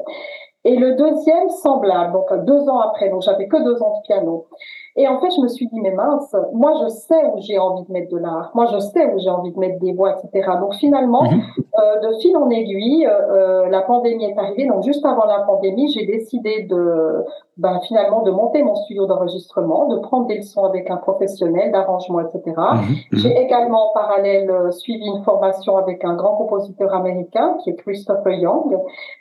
Et 0.66 0.76
le 0.76 0.96
deuxième, 0.96 1.50
semblable, 1.50 2.14
donc 2.14 2.46
deux 2.46 2.68
ans 2.68 2.80
après, 2.80 3.10
donc 3.10 3.22
j'avais 3.22 3.48
que 3.48 3.64
deux 3.64 3.82
ans 3.82 4.00
de 4.00 4.02
piano. 4.06 4.48
Et 4.96 5.08
en 5.08 5.18
fait, 5.22 5.30
je 5.34 5.42
me 5.42 5.48
suis 5.48 5.66
dit, 5.68 5.80
mais 5.80 5.92
mince, 5.92 6.36
moi, 6.52 6.74
je 6.84 6.90
sais 6.90 7.26
où 7.34 7.40
j'ai 7.40 7.58
envie 7.58 7.86
de 7.86 7.92
mettre 7.92 8.12
de 8.12 8.18
l'art. 8.18 8.52
Moi, 8.54 8.66
je 8.66 8.80
sais 8.80 9.06
où 9.14 9.20
j'ai 9.20 9.30
envie 9.30 9.54
de 9.54 9.58
mettre 9.58 9.80
des 9.80 9.94
voix, 9.94 10.18
etc. 10.18 10.50
Donc, 10.60 10.74
finalement, 10.76 11.24
mhm. 11.24 11.42
euh, 11.80 12.00
de 12.02 12.20
fil 12.20 12.36
en 12.36 12.50
aiguille, 12.50 13.06
euh, 13.06 13.64
euh, 13.64 13.70
la 13.70 13.82
pandémie 13.82 14.26
est 14.26 14.38
arrivée. 14.38 14.68
Donc, 14.68 14.84
juste 14.84 15.06
avant 15.06 15.24
la 15.24 15.40
pandémie, 15.48 15.90
j'ai 15.94 16.06
décidé 16.06 16.64
de, 16.64 17.24
ben, 17.56 17.80
finalement, 17.88 18.24
de 18.24 18.32
monter 18.32 18.62
mon 18.62 18.76
studio 18.76 19.06
d'enregistrement, 19.06 19.88
de 19.88 20.00
prendre 20.00 20.28
des 20.28 20.40
leçons 20.40 20.66
avec 20.66 20.90
un 20.92 20.98
professionnel 20.98 21.72
d'arrangement, 21.72 22.20
etc. 22.20 22.42
Mhm. 22.58 22.80
Mhm. 23.14 23.20
J'ai 23.20 23.38
également, 23.38 23.92
en 23.92 23.94
parallèle, 23.94 24.52
suivi 24.74 25.06
une 25.06 25.24
formation 25.24 25.78
avec 25.78 26.04
un 26.04 26.16
grand 26.16 26.36
compositeur 26.36 26.94
américain 26.94 27.56
qui 27.64 27.70
est 27.70 27.76
Christopher 27.76 28.34
Young, 28.34 28.78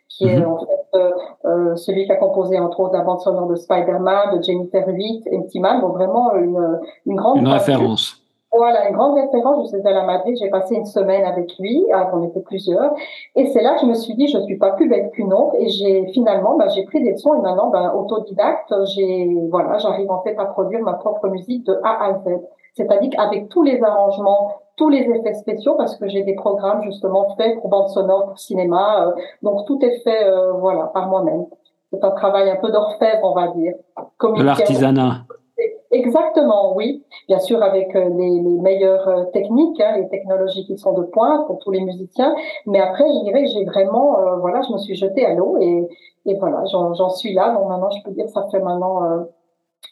qui 0.09 0.27
est 0.27 0.45
en 0.45 0.59
fait 0.59 0.99
euh, 1.45 1.77
celui 1.77 2.07
qui 2.07 2.13
a 2.13 2.17
composé 2.17 2.59
entre 2.59 2.81
autres 2.81 2.95
la 2.95 3.03
bande 3.03 3.21
sonore 3.21 3.47
de 3.47 3.57
Spider-Man, 3.57 4.39
de 4.39 4.43
Jennifer 4.43 4.85
8 4.87 5.27
et 5.27 5.39
Petit 5.41 5.61
donc 5.61 5.93
vraiment 5.93 6.35
une, 6.35 6.81
une 7.07 7.17
grande 7.17 7.39
une 7.39 7.49
référence. 7.49 8.23
Voilà, 8.51 8.89
une 8.89 8.97
grande 8.97 9.15
référence. 9.15 9.71
Je 9.71 9.77
suis 9.77 9.87
à 9.87 9.93
la 9.93 10.05
Madrid, 10.05 10.37
j'ai 10.41 10.49
passé 10.49 10.75
une 10.77 10.87
semaine 10.87 11.25
avec 11.25 11.59
lui, 11.59 11.85
ah, 11.93 12.11
on 12.15 12.25
était 12.25 12.41
plusieurs, 12.41 12.95
et 13.37 13.47
c'est 13.49 13.63
là 13.63 13.75
que 13.75 13.83
je 13.83 13.87
me 13.87 13.95
suis 13.95 14.15
dit, 14.15 14.27
je 14.27 14.39
suis 14.39 14.57
pas 14.57 14.71
plus 14.71 14.89
bête 14.89 15.11
qu'une 15.13 15.33
autre, 15.35 15.55
et 15.59 15.69
j'ai 15.69 16.07
finalement, 16.13 16.57
bah, 16.57 16.69
j'ai 16.69 16.85
pris 16.85 17.03
des 17.03 17.13
leçons, 17.13 17.35
et 17.35 17.43
maintenant, 17.43 17.69
bah, 17.69 17.95
autodidacte, 17.95 18.73
j'ai, 18.95 19.37
voilà, 19.51 19.77
j'arrive 19.79 20.11
en 20.11 20.23
fait 20.23 20.35
à 20.39 20.47
produire 20.47 20.81
ma 20.81 20.95
propre 20.95 21.29
musique 21.29 21.67
de 21.67 21.79
A 21.85 22.07
à 22.07 22.15
Z. 22.15 22.41
C'est-à-dire 22.75 23.11
qu'avec 23.11 23.51
tous 23.51 23.63
les 23.63 23.83
arrangements, 23.83 24.55
tous 24.79 24.89
les 24.89 25.01
effets 25.01 25.35
spéciaux, 25.35 25.75
parce 25.75 25.95
que 25.97 26.09
j'ai 26.09 26.23
des 26.23 26.35
programmes 26.35 26.83
justement 26.83 27.37
faits 27.37 27.61
pour 27.61 27.69
bande 27.69 27.89
sonore, 27.91 28.27
pour 28.29 28.39
cinéma, 28.39 29.09
euh, 29.09 29.13
donc 29.43 29.67
tout 29.67 29.79
est 29.85 29.99
fait, 30.05 30.25
euh, 30.25 30.53
voilà, 30.53 30.85
par 30.95 31.09
moi-même. 31.09 31.45
C'est 31.93 32.05
un 32.05 32.11
travail 32.13 32.49
un 32.51 32.57
peu 32.57 32.71
d'orfèvre, 32.71 33.21
on 33.23 33.35
va 33.35 33.49
dire. 33.49 33.75
De 34.23 34.43
l'artisanat. 34.43 35.25
Exactement, 35.91 36.75
oui. 36.77 37.03
Bien 37.29 37.39
sûr, 37.39 37.63
avec 37.63 37.97
euh, 37.97 38.11
les, 38.11 38.41
les 38.41 38.59
meilleures 38.61 39.09
euh, 39.09 39.25
techniques, 39.33 39.81
hein, 39.81 39.97
les 39.97 40.09
technologies 40.09 40.67
qui 40.67 40.77
sont 40.77 40.93
de 40.93 41.05
pointe 41.05 41.47
pour 41.47 41.59
tous 41.61 41.71
les 41.71 41.81
musiciens. 41.81 42.35
Mais 42.67 42.79
après, 42.79 43.05
je 43.05 43.25
dirais 43.25 43.43
que 43.45 43.49
j'ai 43.49 43.65
vraiment, 43.65 44.19
euh, 44.19 44.37
voilà, 44.37 44.61
je 44.69 44.73
me 44.73 44.79
suis 44.79 44.95
jetée 44.95 45.25
à 45.25 45.35
l'eau 45.35 45.57
et, 45.61 45.89
et 46.27 46.35
voilà, 46.37 46.63
j'en 46.71 47.09
suis 47.09 47.33
là. 47.33 47.55
Donc 47.55 47.69
maintenant, 47.69 47.91
je 47.91 48.03
peux 48.05 48.11
dire 48.11 48.27
que 48.27 48.33
ça 48.33 48.47
fait 48.51 48.61
maintenant 48.61 49.03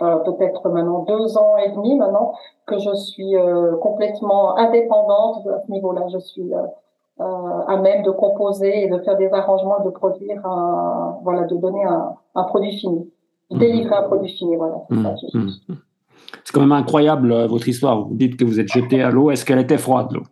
euh, 0.03 0.17
peut-être 0.19 0.69
maintenant 0.69 1.05
deux 1.05 1.39
ans 1.39 1.57
et 1.57 1.71
demi 1.71 1.97
maintenant 1.97 2.33
que 2.67 2.79
je 2.79 2.95
suis 2.95 3.35
complètement 3.81 4.57
indépendante 4.57 5.47
à 5.47 5.61
ce 5.65 5.71
niveau-là. 5.71 6.07
Je 6.13 6.19
suis 6.19 6.53
à 7.19 7.77
même 7.79 8.03
de 8.03 8.11
composer 8.11 8.85
et 8.85 8.89
de 8.91 8.99
faire 8.99 9.17
des 9.17 9.33
arrangements, 9.33 9.83
de 9.85 9.91
produire, 9.91 10.45
un, 10.47 11.19
voilà, 11.23 11.45
de 11.45 11.57
donner 11.57 11.85
un, 11.85 12.15
un 12.35 12.45
produit 12.45 12.73
fini. 12.77 13.11
Délivrer 13.51 13.95
un 13.95 14.03
produit 14.03 14.31
fini, 14.33 14.57
voilà. 14.57 14.79
Mmh, 14.91 15.07
mmh, 15.35 15.39
mmh. 15.69 15.75
C'est 16.45 16.53
quand 16.53 16.61
même 16.61 16.73
incroyable 16.73 17.47
votre 17.47 17.69
histoire. 17.69 18.05
Vous 18.07 18.15
dites 18.15 18.37
que 18.37 18.45
vous 18.45 18.59
êtes 18.59 18.69
jeté 18.69 19.03
à 19.03 19.11
l'eau. 19.11 19.31
Est-ce 19.31 19.45
qu'elle 19.45 19.61
était 19.61 19.79
froide, 19.79 20.09
l'eau? 20.11 20.23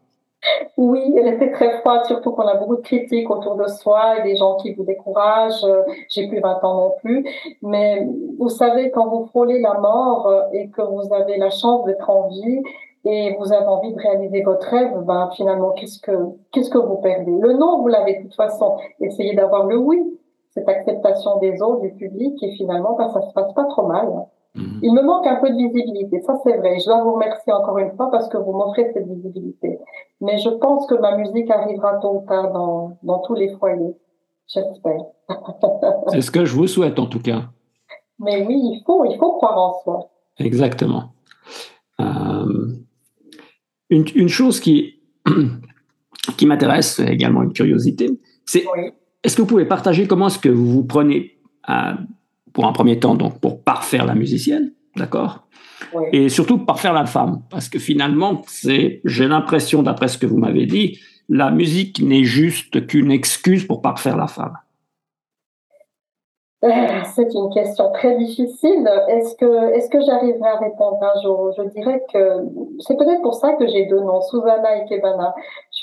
Oui, 0.77 1.15
elle 1.17 1.35
était 1.35 1.51
très 1.53 1.79
froide, 1.79 2.05
surtout 2.07 2.33
qu'on 2.33 2.47
a 2.47 2.57
beaucoup 2.57 2.77
de 2.77 2.83
critiques 2.83 3.31
autour 3.31 3.57
de 3.57 3.67
soi 3.67 4.19
et 4.19 4.23
des 4.23 4.37
gens 4.37 4.57
qui 4.57 4.73
vous 4.75 4.85
découragent. 4.85 5.67
J'ai 6.09 6.29
plus 6.29 6.41
20 6.41 6.65
ans 6.65 6.75
non 6.77 6.95
plus. 7.01 7.27
Mais 7.63 8.07
vous 8.39 8.49
savez, 8.49 8.91
quand 8.91 9.09
vous 9.09 9.27
frôlez 9.27 9.61
la 9.61 9.75
mort 9.75 10.31
et 10.53 10.69
que 10.69 10.83
vous 10.83 11.13
avez 11.13 11.37
la 11.37 11.51
chance 11.51 11.85
d'être 11.85 12.09
en 12.11 12.29
vie 12.29 12.63
et 13.05 13.37
vous 13.39 13.53
avez 13.53 13.67
envie 13.67 13.93
de 13.93 14.01
réaliser 14.01 14.43
votre 14.43 14.67
rêve, 14.69 14.93
ben 15.05 15.31
finalement, 15.37 15.73
qu'est-ce 15.73 16.01
que, 16.01 16.13
qu'est-ce 16.53 16.71
que 16.71 16.79
vous 16.79 16.97
perdez? 16.97 17.33
Le 17.39 17.53
non, 17.53 17.81
vous 17.81 17.89
l'avez 17.89 18.19
de 18.19 18.23
toute 18.23 18.35
façon. 18.35 18.77
Essayez 19.01 19.35
d'avoir 19.35 19.67
le 19.67 19.77
oui, 19.77 20.19
cette 20.51 20.69
acceptation 20.69 21.39
des 21.39 21.61
autres, 21.63 21.83
du 21.83 21.93
public 21.93 22.43
et 22.43 22.53
finalement, 22.53 22.95
ben, 22.97 23.09
ça 23.09 23.21
se 23.21 23.33
passe 23.33 23.53
pas 23.53 23.65
trop 23.65 23.87
mal. 23.87 24.09
Mhm. 24.55 24.81
Il 24.83 24.95
me 24.95 25.03
manque 25.03 25.27
un 25.27 25.37
peu 25.37 25.51
de 25.51 25.57
visibilité, 25.57 26.21
ça 26.23 26.35
c'est 26.45 26.57
vrai. 26.57 26.79
Je 26.79 26.85
dois 26.85 27.03
vous 27.03 27.15
remercier 27.15 27.53
encore 27.53 27.79
une 27.79 27.95
fois 27.97 28.11
parce 28.11 28.29
que 28.29 28.37
vous 28.37 28.53
m'offrez 28.53 28.91
cette 28.93 29.07
visibilité. 29.07 29.79
Mais 30.21 30.39
je 30.39 30.49
pense 30.49 30.87
que 30.87 30.95
ma 30.95 31.17
musique 31.17 31.51
arrivera 31.51 31.99
tôt 31.99 32.23
ou 32.23 32.27
tard 32.27 32.53
dans, 32.53 32.99
dans 33.03 33.19
tous 33.21 33.35
les 33.35 33.51
foyers. 33.57 33.97
J'espère. 34.47 35.01
c'est 36.09 36.21
ce 36.21 36.31
que 36.31 36.45
je 36.45 36.55
vous 36.55 36.67
souhaite 36.67 36.99
en 36.99 37.07
tout 37.07 37.21
cas. 37.21 37.43
Mais 38.19 38.47
oui, 38.47 38.55
il 38.57 38.83
faut, 38.87 39.05
il 39.05 39.17
faut 39.19 39.33
croire 39.33 39.59
en 39.59 39.83
soi. 39.83 40.11
Exactement. 40.39 41.15
Euh, 42.01 42.69
une, 43.91 44.05
une, 44.15 44.29
chose 44.29 44.61
qui, 44.61 45.01
qui 46.37 46.47
m'intéresse, 46.47 47.01
également 47.01 47.43
une 47.43 47.53
curiosité, 47.53 48.09
c'est 48.45 48.65
est-ce 49.23 49.37
que 49.37 49.43
vous 49.43 49.49
pouvez 49.49 49.65
partager 49.65 50.07
comment 50.07 50.29
est-ce 50.29 50.39
que 50.39 50.49
vous 50.49 50.67
vous 50.67 50.85
prenez 50.85 51.39
à 51.65 51.97
pour 52.55 52.67
un 52.67 52.73
premier 52.73 52.99
temps, 52.99 53.15
donc 53.15 53.39
pour 53.41 53.63
parfaire 53.63 54.07
la 54.07 54.15
musicienne, 54.15 54.73
d'accord? 54.97 55.41
Et 56.13 56.29
surtout 56.29 56.59
parfaire 56.59 56.95
la 56.95 57.05
femme, 57.05 57.43
parce 57.51 57.69
que 57.69 57.79
finalement, 57.79 58.43
c'est, 58.47 59.01
j'ai 59.05 59.29
l'impression, 59.29 59.83
d'après 59.83 60.09
ce 60.09 60.17
que 60.17 60.27
vous 60.27 60.39
m'avez 60.39 60.67
dit, 60.67 60.99
la 61.29 61.51
musique 61.51 62.01
n'est 62.01 62.25
juste 62.25 62.87
qu'une 62.87 63.11
excuse 63.11 63.67
pour 63.67 63.83
parfaire 63.83 64.17
la 64.17 64.27
femme. 64.27 64.57
Euh, 66.65 66.71
c'est 67.15 67.35
une 67.35 67.53
question 67.53 67.93
très 67.93 68.17
difficile. 68.17 68.89
Est-ce 69.09 69.35
que, 69.37 69.75
est-ce 69.75 69.91
que 69.91 70.01
j'arriverai 70.01 70.49
à 70.49 70.57
répondre 70.57 70.99
un 71.03 71.23
jour? 71.23 71.53
Je 71.59 71.63
dirais 71.69 72.03
que 72.11 72.19
c'est 72.79 72.97
peut-être 72.97 73.21
pour 73.21 73.35
ça 73.35 73.53
que 73.53 73.67
j'ai 73.67 73.85
deux 73.85 74.01
noms, 74.01 74.23
Susanna 74.23 74.79
et 74.79 74.87
Kebana. 74.89 75.35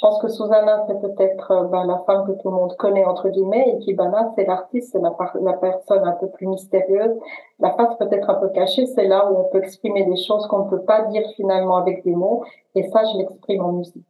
Je 0.01 0.07
pense 0.07 0.19
que 0.19 0.29
Susanna, 0.29 0.83
c'est 0.87 0.99
peut-être 0.99 1.51
euh, 1.51 1.63
ben, 1.65 1.85
la 1.85 1.99
femme 2.07 2.25
que 2.25 2.31
tout 2.31 2.49
le 2.49 2.55
monde 2.55 2.75
connaît, 2.77 3.05
entre 3.05 3.29
guillemets, 3.29 3.69
et 3.69 3.85
Kebana, 3.85 4.31
c'est 4.35 4.45
l'artiste, 4.45 4.93
c'est 4.93 4.99
la, 4.99 5.15
la 5.39 5.53
personne 5.53 6.03
un 6.03 6.13
peu 6.13 6.27
plus 6.27 6.47
mystérieuse. 6.47 7.19
La 7.59 7.73
face 7.73 7.95
peut-être 7.99 8.27
un 8.31 8.33
peu 8.33 8.49
cachée, 8.49 8.87
c'est 8.87 9.05
là 9.05 9.31
où 9.31 9.37
on 9.37 9.43
peut 9.51 9.59
exprimer 9.59 10.03
des 10.05 10.17
choses 10.17 10.47
qu'on 10.47 10.65
ne 10.65 10.69
peut 10.71 10.81
pas 10.81 11.03
dire 11.03 11.21
finalement 11.35 11.75
avec 11.75 12.03
des 12.03 12.15
mots, 12.15 12.43
et 12.73 12.81
ça, 12.89 13.03
je 13.13 13.19
l'exprime 13.19 13.63
en 13.63 13.73
musique. 13.73 14.07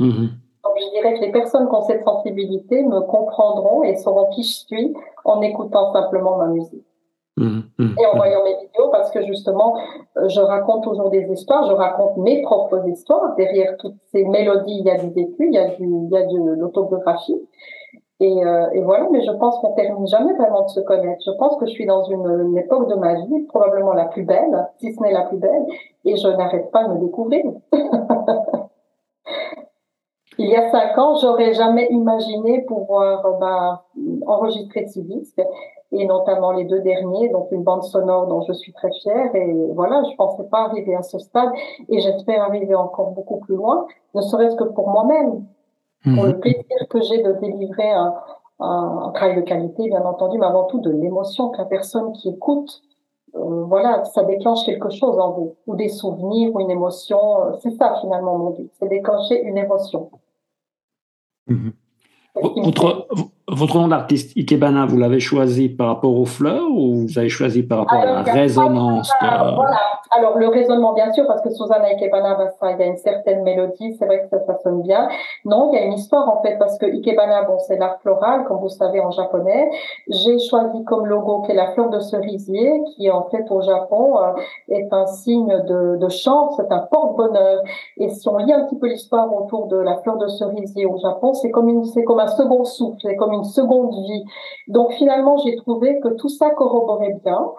Mm-hmm. 0.00 0.30
Donc, 0.64 0.72
je 0.78 0.90
dirais 0.94 1.14
que 1.16 1.20
les 1.20 1.32
personnes 1.32 1.68
qui 1.68 1.74
ont 1.74 1.82
cette 1.82 2.04
sensibilité 2.04 2.82
me 2.82 3.00
comprendront 3.02 3.82
et 3.82 3.94
sauront 3.96 4.30
qui 4.30 4.42
je 4.42 4.54
suis 4.54 4.94
en 5.26 5.42
écoutant 5.42 5.92
simplement 5.92 6.38
ma 6.38 6.46
musique. 6.46 6.87
Mmh, 7.38 7.60
mmh. 7.78 7.94
et 8.00 8.06
en 8.06 8.16
voyant 8.16 8.42
mes 8.42 8.56
vidéos 8.56 8.88
parce 8.90 9.12
que 9.12 9.24
justement, 9.24 9.76
euh, 10.16 10.28
je 10.28 10.40
raconte 10.40 10.82
toujours 10.82 11.08
des 11.10 11.30
histoires, 11.30 11.64
je 11.68 11.72
raconte 11.72 12.16
mes 12.16 12.42
propres 12.42 12.84
histoires. 12.88 13.36
Derrière 13.36 13.76
toutes 13.78 13.94
ces 14.10 14.24
mélodies, 14.24 14.78
il 14.80 14.86
y 14.86 14.90
a 14.90 14.98
du 14.98 15.10
vécu, 15.10 15.46
il 15.46 15.54
y 15.54 15.58
a, 15.58 15.68
du, 15.68 15.84
il 15.84 16.08
y 16.10 16.16
a 16.16 16.26
de 16.26 16.60
l'autobiographie. 16.60 17.40
Et, 18.20 18.44
euh, 18.44 18.70
et, 18.72 18.80
voilà, 18.80 19.06
mais 19.12 19.22
je 19.22 19.30
pense 19.30 19.60
qu'on 19.60 19.74
termine 19.74 20.08
jamais 20.08 20.32
vraiment 20.34 20.64
de 20.64 20.70
se 20.70 20.80
connaître. 20.80 21.22
Je 21.24 21.30
pense 21.38 21.56
que 21.58 21.66
je 21.66 21.70
suis 21.70 21.86
dans 21.86 22.02
une, 22.02 22.48
une 22.48 22.58
époque 22.58 22.88
de 22.88 22.96
ma 22.96 23.14
vie, 23.14 23.42
probablement 23.48 23.92
la 23.92 24.06
plus 24.06 24.24
belle, 24.24 24.66
si 24.78 24.92
ce 24.92 25.00
n'est 25.00 25.12
la 25.12 25.22
plus 25.22 25.36
belle, 25.36 25.64
et 26.04 26.16
je 26.16 26.26
n'arrête 26.26 26.72
pas 26.72 26.88
de 26.88 26.94
me 26.94 26.98
découvrir. 26.98 27.44
Il 30.40 30.48
y 30.48 30.56
a 30.56 30.70
cinq 30.70 30.98
ans, 30.98 31.16
j'aurais 31.16 31.52
jamais 31.52 31.86
imaginé 31.90 32.62
pouvoir 32.62 33.38
bah, 33.40 33.84
enregistrer 34.26 34.86
ces 34.86 35.02
disques 35.02 35.42
et 35.92 36.06
notamment 36.06 36.52
les 36.52 36.64
deux 36.64 36.80
derniers, 36.80 37.28
donc 37.30 37.48
une 37.50 37.62
bande 37.62 37.82
sonore 37.82 38.26
dont 38.26 38.42
je 38.42 38.52
suis 38.52 38.72
très 38.72 38.90
fière. 39.02 39.34
Et 39.34 39.54
voilà, 39.74 40.02
je 40.10 40.16
pensais 40.16 40.44
pas 40.50 40.64
arriver 40.64 40.94
à 40.94 41.02
ce 41.02 41.18
stade 41.18 41.50
et 41.88 42.00
j'espère 42.00 42.42
arriver 42.42 42.74
encore 42.74 43.12
beaucoup 43.12 43.38
plus 43.38 43.56
loin, 43.56 43.86
ne 44.14 44.20
serait-ce 44.20 44.56
que 44.56 44.64
pour 44.64 44.90
moi-même, 44.90 45.44
pour 46.14 46.24
le 46.24 46.34
mhm. 46.34 46.40
plaisir 46.40 46.88
que 46.90 47.00
j'ai 47.00 47.22
de 47.22 47.32
délivrer 47.32 47.90
un, 47.90 48.14
un, 48.60 49.10
travail 49.14 49.36
de 49.36 49.42
qualité, 49.42 49.88
bien 49.88 50.04
entendu, 50.04 50.38
mais 50.38 50.46
avant 50.46 50.64
tout 50.64 50.80
de 50.80 50.90
l'émotion 50.90 51.50
que 51.50 51.58
la 51.58 51.64
personne 51.64 52.12
qui 52.12 52.28
écoute 52.28 52.82
euh, 53.34 53.64
voilà, 53.64 54.04
ça 54.04 54.24
déclenche 54.24 54.64
quelque 54.64 54.90
chose 54.90 55.18
en 55.18 55.32
vous, 55.32 55.56
ou 55.66 55.76
des 55.76 55.88
souvenirs, 55.88 56.54
ou 56.54 56.60
une 56.60 56.70
émotion. 56.70 57.18
C'est 57.60 57.72
ça 57.72 57.96
finalement 58.00 58.38
mon 58.38 58.50
but, 58.50 58.70
c'est 58.78 58.88
déclencher 58.88 59.42
une 59.42 59.58
émotion. 59.58 60.10
Mhm. 61.46 61.72
Votre, 62.34 63.08
votre, 63.48 63.78
nom 63.78 63.88
d'artiste 63.88 64.36
Ikebana, 64.36 64.86
vous 64.86 64.98
l'avez 64.98 65.20
choisi 65.20 65.68
par 65.68 65.88
rapport 65.88 66.14
aux 66.14 66.26
fleurs 66.26 66.70
ou 66.70 67.06
vous 67.06 67.18
avez 67.18 67.28
choisi 67.28 67.62
par 67.62 67.78
rapport 67.78 67.98
à 67.98 68.04
la 68.04 68.22
résonance 68.22 69.10
Voilà. 69.20 69.98
Alors, 70.10 70.38
le 70.38 70.48
raisonnement, 70.48 70.94
bien 70.94 71.12
sûr, 71.12 71.26
parce 71.26 71.42
que 71.42 71.50
Susanna 71.50 71.86
Ikebana, 71.88 72.34
bah, 72.34 72.48
ça, 72.58 72.72
il 72.72 72.78
y 72.78 72.82
a 72.82 72.86
une 72.86 72.96
certaine 72.96 73.42
mélodie, 73.42 73.94
c'est 73.98 74.06
vrai 74.06 74.22
que 74.22 74.28
ça, 74.28 74.40
ça, 74.46 74.58
sonne 74.62 74.82
bien. 74.82 75.08
Non, 75.44 75.70
il 75.70 75.78
y 75.78 75.82
a 75.82 75.84
une 75.84 75.92
histoire, 75.92 76.28
en 76.28 76.40
fait, 76.42 76.56
parce 76.58 76.78
que 76.78 76.86
Ikebana, 76.86 77.42
bon, 77.42 77.58
c'est 77.58 77.76
l'art 77.76 78.00
floral, 78.00 78.44
comme 78.44 78.58
vous 78.58 78.70
savez, 78.70 79.00
en 79.00 79.10
japonais. 79.10 79.70
J'ai 80.08 80.38
choisi 80.38 80.82
comme 80.84 81.06
logo 81.06 81.42
qui 81.42 81.52
est 81.52 81.54
la 81.54 81.72
fleur 81.72 81.90
de 81.90 82.00
cerisier, 82.00 82.82
qui, 82.96 83.10
en 83.10 83.24
fait, 83.24 83.44
au 83.50 83.60
Japon, 83.60 84.18
euh, 84.18 84.74
est 84.74 84.92
un 84.92 85.06
signe 85.06 85.62
de, 85.68 85.96
de 85.96 86.08
chance, 86.08 86.54
c'est 86.56 86.72
un 86.72 86.80
porte-bonheur. 86.90 87.62
Et 87.98 88.08
si 88.08 88.28
on 88.28 88.38
lit 88.38 88.52
un 88.52 88.64
petit 88.64 88.76
peu 88.76 88.88
l'histoire 88.88 89.30
autour 89.34 89.66
de 89.66 89.76
la 89.76 89.98
fleur 89.98 90.16
de 90.16 90.28
cerisier 90.28 90.86
au 90.86 90.96
Japon, 90.98 91.34
c'est 91.34 91.50
comme 91.50 91.68
une, 91.68 91.84
c'est 91.84 92.04
comme 92.04 92.20
un 92.20 92.28
second 92.28 92.64
souffle, 92.64 92.98
c'est 93.02 93.16
comme 93.16 93.32
une 93.32 93.37
seconde 93.44 93.94
vie. 93.94 94.24
Donc, 94.68 94.92
finalement, 94.92 95.36
j'ai 95.38 95.56
trouvé 95.56 96.00
que 96.00 96.08
tout 96.08 96.28
ça 96.28 96.50
corroborait 96.50 97.16
bien. 97.24 97.52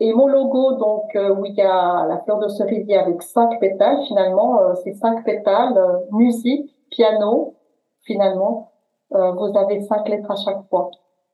Et 0.00 0.14
mon 0.14 0.26
logo, 0.26 0.72
donc, 0.76 1.14
euh, 1.14 1.34
où 1.34 1.44
il 1.44 1.54
y 1.54 1.60
a 1.60 2.06
la 2.08 2.18
fleur 2.20 2.38
de 2.38 2.48
cerisier 2.48 2.96
avec 2.96 3.22
cinq 3.22 3.60
pétales, 3.60 4.02
finalement, 4.08 4.58
euh, 4.58 4.74
ces 4.82 4.94
cinq 4.94 5.24
pétales, 5.24 5.76
euh, 5.76 5.98
musique, 6.12 6.74
piano, 6.90 7.54
finalement, 8.02 8.68
vous 9.10 9.58
avez 9.58 9.80
cinq 9.82 10.08
lettres 10.08 10.30
à 10.30 10.36
chaque 10.36 10.62
fois. 10.70 10.90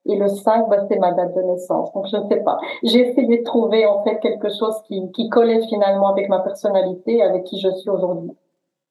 Et 0.07 0.17
le 0.17 0.29
5, 0.29 0.71
bah, 0.71 0.87
c'est 0.89 0.99
ma 0.99 1.13
date 1.13 1.35
de 1.35 1.43
naissance. 1.43 1.93
Donc, 1.93 2.07
je 2.07 2.17
ne 2.17 2.27
sais 2.29 2.41
pas. 2.41 2.59
J'ai 2.83 3.11
essayé 3.11 3.39
de 3.39 3.45
trouver, 3.45 3.85
en 3.85 4.03
fait, 4.03 4.19
quelque 4.21 4.49
chose 4.49 4.81
qui, 4.87 5.11
qui 5.13 5.29
collait 5.29 5.61
finalement 5.67 6.09
avec 6.09 6.31
ma 6.31 6.41
personnalité, 6.41 7.23
avec 7.23 7.45
qui 7.45 7.61
je 7.61 7.69
suis 7.77 7.91
aujourd'hui. 7.91 8.31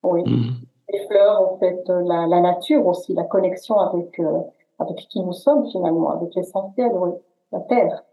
Oui. 0.03 0.21
Mmh. 0.23 0.51
Les 0.93 0.99
fleurs, 1.07 1.41
en 1.41 1.57
fait, 1.57 1.81
la, 1.87 2.27
la, 2.27 2.41
nature 2.41 2.85
aussi, 2.85 3.13
la 3.15 3.23
connexion 3.23 3.79
avec, 3.79 4.21
avec 4.79 4.97
qui 5.09 5.21
nous 5.21 5.33
sommes 5.33 5.69
finalement, 5.71 6.09
avec 6.11 6.33
l'essentiel, 6.35 6.91
oui, 6.93 7.11
la 7.51 7.59
terre. 7.61 8.03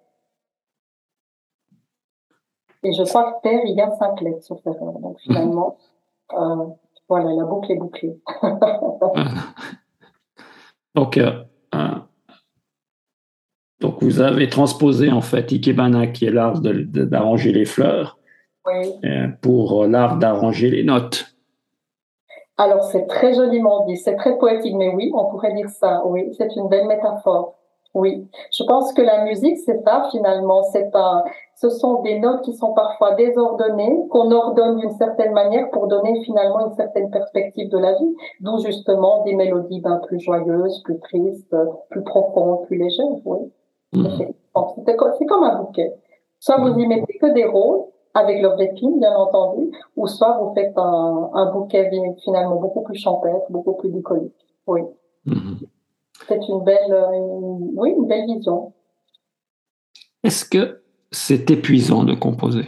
Et 2.84 2.92
je 2.92 3.02
crois 3.04 3.32
que 3.32 3.42
Terre, 3.42 3.60
il 3.64 3.76
y 3.76 3.80
a 3.80 3.90
cinq 3.92 4.20
lettres, 4.20 4.42
sauf 4.42 4.60
erreur. 4.66 4.98
Donc 4.98 5.20
finalement, 5.20 5.76
euh, 6.32 6.66
voilà, 7.08 7.32
la 7.32 7.44
boucle 7.44 7.70
est 7.70 7.76
bouclée. 7.76 8.20
donc, 10.94 11.16
euh, 11.16 11.44
euh, 11.74 11.98
donc, 13.80 14.02
vous 14.02 14.20
avez 14.20 14.48
transposé 14.48 15.10
en 15.10 15.20
fait 15.20 15.52
Ikebana, 15.52 16.08
qui 16.08 16.24
est 16.26 16.30
l'art 16.30 16.60
d'arranger 16.60 17.52
les 17.52 17.64
fleurs, 17.64 18.18
oui. 18.66 18.92
Euh, 19.04 19.28
pour 19.40 19.86
l'art 19.86 20.18
d'arranger 20.18 20.70
les 20.70 20.84
notes. 20.84 21.31
Alors, 22.58 22.84
c'est 22.84 23.06
très 23.06 23.32
joliment 23.32 23.84
dit, 23.86 23.96
c'est 23.96 24.16
très 24.16 24.36
poétique, 24.36 24.74
mais 24.76 24.94
oui, 24.94 25.10
on 25.14 25.26
pourrait 25.26 25.54
dire 25.54 25.70
ça, 25.70 26.02
oui, 26.04 26.32
c'est 26.36 26.54
une 26.56 26.68
belle 26.68 26.86
métaphore. 26.86 27.54
Oui, 27.94 28.26
je 28.50 28.64
pense 28.64 28.92
que 28.94 29.02
la 29.02 29.24
musique, 29.24 29.58
c'est 29.58 29.82
ça 29.84 30.08
finalement. 30.10 30.62
C'est 30.62 30.90
un, 30.94 31.24
ce 31.56 31.68
sont 31.68 32.00
des 32.00 32.18
notes 32.20 32.40
qui 32.40 32.54
sont 32.54 32.72
parfois 32.72 33.14
désordonnées, 33.14 33.98
qu'on 34.08 34.30
ordonne 34.30 34.78
d'une 34.78 34.92
certaine 34.92 35.32
manière 35.32 35.68
pour 35.70 35.88
donner 35.88 36.22
finalement 36.24 36.66
une 36.66 36.72
certaine 36.72 37.10
perspective 37.10 37.68
de 37.68 37.76
la 37.76 37.92
vie. 37.92 38.14
D'où 38.40 38.58
justement 38.60 39.22
des 39.24 39.34
mélodies 39.34 39.80
ben, 39.80 40.00
plus 40.06 40.20
joyeuses, 40.20 40.82
plus 40.84 40.98
tristes, 41.00 41.54
plus 41.90 42.02
profondes, 42.02 42.62
plus 42.66 42.78
légères. 42.78 43.04
Oui, 43.26 43.52
mmh. 43.92 44.06
c'est 45.18 45.26
comme 45.26 45.44
un 45.44 45.56
bouquet. 45.56 45.92
Soit 46.40 46.56
vous 46.56 46.78
y 46.78 46.86
mettez 46.86 47.18
que 47.18 47.32
des 47.34 47.44
roses 47.44 47.91
avec 48.14 48.42
leurs 48.42 48.60
épines, 48.60 49.00
bien 49.00 49.14
entendu, 49.14 49.70
ou 49.96 50.06
soit 50.06 50.38
vous 50.38 50.54
faites 50.54 50.76
un, 50.76 51.30
un 51.34 51.52
bouquet 51.52 51.90
finalement 52.24 52.56
beaucoup 52.56 52.82
plus 52.82 52.98
champêtre, 52.98 53.46
beaucoup 53.50 53.74
plus 53.74 53.90
bucolique. 53.90 54.34
Oui. 54.66 54.82
Mmh 55.24 55.54
c'est 56.28 56.48
une 56.48 56.62
belle, 56.64 56.92
euh, 56.92 57.08
oui, 57.74 57.94
une 57.96 58.06
belle 58.06 58.26
vision. 58.26 58.72
Est-ce 60.22 60.44
que 60.44 60.82
c'est 61.10 61.50
épuisant 61.50 62.04
de 62.04 62.14
composer? 62.14 62.66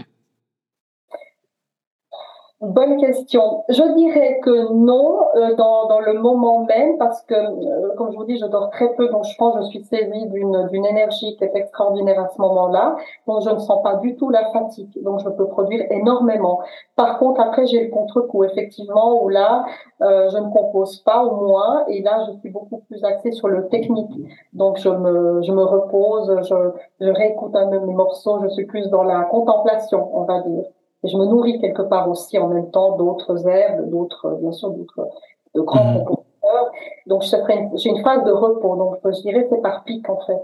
Bonne 2.69 2.97
question. 2.99 3.63
Je 3.69 3.83
dirais 3.95 4.41
que 4.43 4.73
non 4.73 5.19
euh, 5.37 5.55
dans, 5.55 5.87
dans, 5.87 6.01
le 6.01 6.15
moment 6.15 6.65
même 6.65 6.97
parce 6.97 7.21
que, 7.23 7.35
euh, 7.35 7.95
comme 7.97 8.11
je 8.11 8.17
vous 8.17 8.25
dis, 8.25 8.39
je 8.39 8.47
dors 8.47 8.71
très 8.71 8.95
peu, 8.95 9.09
donc 9.09 9.25
je 9.25 9.37
pense 9.37 9.55
que 9.55 9.61
je 9.65 9.67
suis 9.67 9.85
saisie 9.85 10.27
d'une, 10.29 10.67
d'une 10.69 10.87
énergie 10.87 11.37
qui 11.37 11.45
est 11.45 11.55
extraordinaire 11.55 12.19
à 12.19 12.29
ce 12.29 12.41
moment-là. 12.41 12.97
Donc 13.27 13.43
je 13.43 13.51
ne 13.51 13.59
sens 13.59 13.83
pas 13.83 13.97
du 13.97 14.17
tout 14.17 14.31
la 14.31 14.51
fatigue, 14.51 15.03
donc 15.03 15.21
je 15.21 15.29
peux 15.29 15.47
produire 15.47 15.85
énormément. 15.91 16.61
Par 16.97 17.19
contre, 17.19 17.41
après 17.41 17.67
j'ai 17.67 17.85
le 17.85 17.91
contre-coup, 17.91 18.45
effectivement, 18.45 19.23
où 19.23 19.29
là, 19.29 19.67
euh, 20.01 20.31
je 20.31 20.39
ne 20.39 20.49
compose 20.51 21.01
pas 21.01 21.23
au 21.23 21.45
moins, 21.47 21.85
et 21.89 22.01
là 22.01 22.25
je 22.27 22.39
suis 22.39 22.51
beaucoup 22.51 22.79
plus 22.89 23.05
axée 23.05 23.33
sur 23.33 23.49
le 23.49 23.69
technique. 23.69 24.15
Donc 24.55 24.79
je 24.79 24.89
me, 24.89 25.43
je 25.43 25.53
me 25.53 25.65
repose, 25.65 26.35
je, 26.49 26.71
je 27.05 27.11
réécoute 27.11 27.55
un 27.57 27.67
de 27.67 27.79
mes 27.79 27.93
morceaux, 27.93 28.41
je 28.43 28.49
suis 28.49 28.65
plus 28.65 28.89
dans 28.89 29.03
la 29.03 29.25
contemplation, 29.25 30.09
on 30.15 30.23
va 30.23 30.41
dire. 30.41 30.65
Et 31.05 31.09
je 31.09 31.17
me 31.19 31.27
nourris 31.27 31.61
quelque 31.61 31.83
part 31.83 32.09
aussi 32.09 32.39
en 32.39 32.49
même 32.49 32.71
temps 32.71 32.97
d'autres 32.97 33.47
herbes, 33.47 33.91
d'autres, 33.91 34.39
bien 34.41 34.53
sûr, 34.53 34.71
d'autres 34.71 35.09
de 35.55 35.61
grands 35.61 36.01
mmh. 36.01 36.05
compositeurs. 36.05 36.73
Donc, 37.07 37.23
j'ai 37.23 37.91
une 37.91 38.03
phase 38.03 38.25
de 38.25 38.33
repos. 38.33 38.77
Donc, 38.77 38.99
je 39.05 39.21
dirais 39.21 39.47
c'est 39.51 39.61
par 39.61 39.85
pic, 39.85 40.09
en 40.09 40.19
fait. 40.21 40.41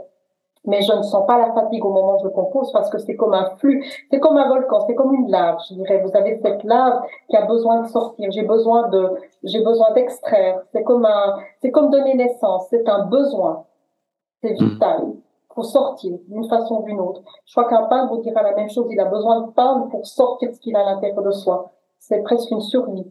Mais 0.66 0.82
je 0.82 0.92
ne 0.92 1.02
sens 1.02 1.26
pas 1.26 1.38
la 1.38 1.54
fatigue 1.54 1.82
au 1.86 1.90
moment 1.90 2.16
où 2.16 2.22
je 2.22 2.28
compose 2.28 2.70
parce 2.72 2.90
que 2.90 2.98
c'est 2.98 3.16
comme 3.16 3.32
un 3.32 3.46
flux, 3.56 3.82
c'est 4.10 4.20
comme 4.20 4.36
un 4.36 4.46
volcan, 4.46 4.80
c'est 4.86 4.94
comme 4.94 5.14
une 5.14 5.30
lave, 5.30 5.56
je 5.70 5.74
dirais. 5.74 6.02
Vous 6.04 6.14
avez 6.14 6.38
cette 6.42 6.62
lave 6.64 7.00
qui 7.30 7.36
a 7.36 7.46
besoin 7.46 7.80
de 7.80 7.88
sortir. 7.88 8.30
J'ai 8.30 8.42
besoin 8.42 8.88
de, 8.88 9.10
j'ai 9.42 9.64
besoin 9.64 9.92
d'extraire. 9.92 10.60
C'est 10.72 10.82
comme 10.82 11.06
un, 11.06 11.38
c'est 11.62 11.70
comme 11.70 11.90
donner 11.90 12.14
naissance. 12.14 12.66
C'est 12.68 12.86
un 12.90 13.06
besoin. 13.06 13.64
C'est 14.42 14.60
mmh. 14.60 14.78
Pour 15.54 15.64
sortir 15.64 16.16
d'une 16.28 16.49
façon 16.49 16.80
ou 16.80 16.85
d'une 16.85 17.00
autre. 17.00 17.23
Je 17.45 17.52
crois 17.52 17.69
qu'un 17.69 17.85
peintre 17.85 18.14
vous 18.14 18.23
dira 18.23 18.42
la 18.42 18.54
même 18.54 18.71
chose. 18.71 18.87
Il 18.90 19.00
a 19.00 19.07
besoin 19.07 19.42
de 19.42 19.50
peindre 19.50 19.88
pour 19.88 20.07
sortir 20.07 20.54
ce 20.54 20.61
qu'il 20.61 20.76
a 20.76 20.80
à 20.80 20.95
l'intérieur 20.95 21.23
de 21.23 21.30
soi. 21.33 21.73
C'est 21.99 22.23
presque 22.23 22.50
une 22.50 22.61
survie. 22.61 23.11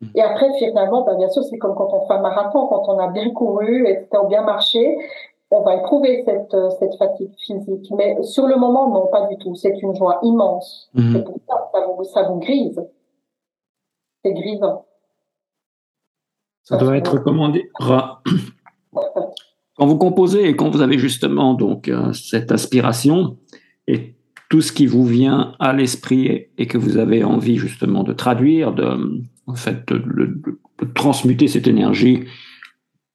Hmm. 0.00 0.06
Et 0.14 0.22
après, 0.22 0.52
finalement, 0.58 1.02
ben, 1.02 1.16
bien 1.16 1.28
sûr, 1.28 1.42
c'est 1.44 1.58
comme 1.58 1.74
quand 1.74 1.92
on 1.92 2.06
fait 2.06 2.14
un 2.14 2.20
marathon, 2.20 2.66
quand 2.68 2.88
on 2.88 2.98
a 2.98 3.08
bien 3.08 3.30
couru, 3.30 3.86
et 3.86 4.08
ou 4.16 4.26
bien 4.26 4.42
marché, 4.42 4.96
on 5.50 5.60
va 5.62 5.76
éprouver 5.76 6.24
cette, 6.24 6.54
euh, 6.54 6.70
cette 6.78 6.96
fatigue 6.96 7.34
physique. 7.38 7.90
Mais 7.96 8.22
sur 8.22 8.46
le 8.46 8.56
moment, 8.56 8.88
non, 8.88 9.06
pas 9.08 9.26
du 9.26 9.36
tout. 9.38 9.54
C'est 9.54 9.76
une 9.82 9.94
joie 9.94 10.20
immense. 10.22 10.90
Hmm. 10.94 11.12
C'est 11.12 11.24
pour 11.24 11.36
ça 11.48 11.70
ça 11.72 11.86
vous, 11.86 12.04
ça 12.04 12.22
vous 12.22 12.38
grise. 12.38 12.82
C'est 14.24 14.32
grisant. 14.32 14.86
Ça 16.62 16.78
doit 16.78 16.96
être, 16.96 17.18
comment 17.18 17.50
dire, 17.50 17.64
Quand 19.76 19.86
vous 19.86 19.98
composez 19.98 20.48
et 20.48 20.56
quand 20.56 20.70
vous 20.70 20.82
avez 20.82 20.98
justement 20.98 21.54
donc 21.54 21.88
euh, 21.88 22.12
cette 22.12 22.52
aspiration 22.52 23.38
et 23.86 24.14
tout 24.48 24.60
ce 24.60 24.72
qui 24.72 24.86
vous 24.86 25.04
vient 25.04 25.54
à 25.58 25.72
l'esprit 25.72 26.46
et 26.58 26.66
que 26.66 26.78
vous 26.78 26.96
avez 26.96 27.24
envie 27.24 27.56
justement 27.56 28.04
de 28.04 28.12
traduire, 28.12 28.72
de, 28.72 29.22
en 29.46 29.54
fait, 29.54 29.86
de, 29.88 30.40
transmuter 30.94 31.48
cette 31.48 31.66
énergie 31.66 32.24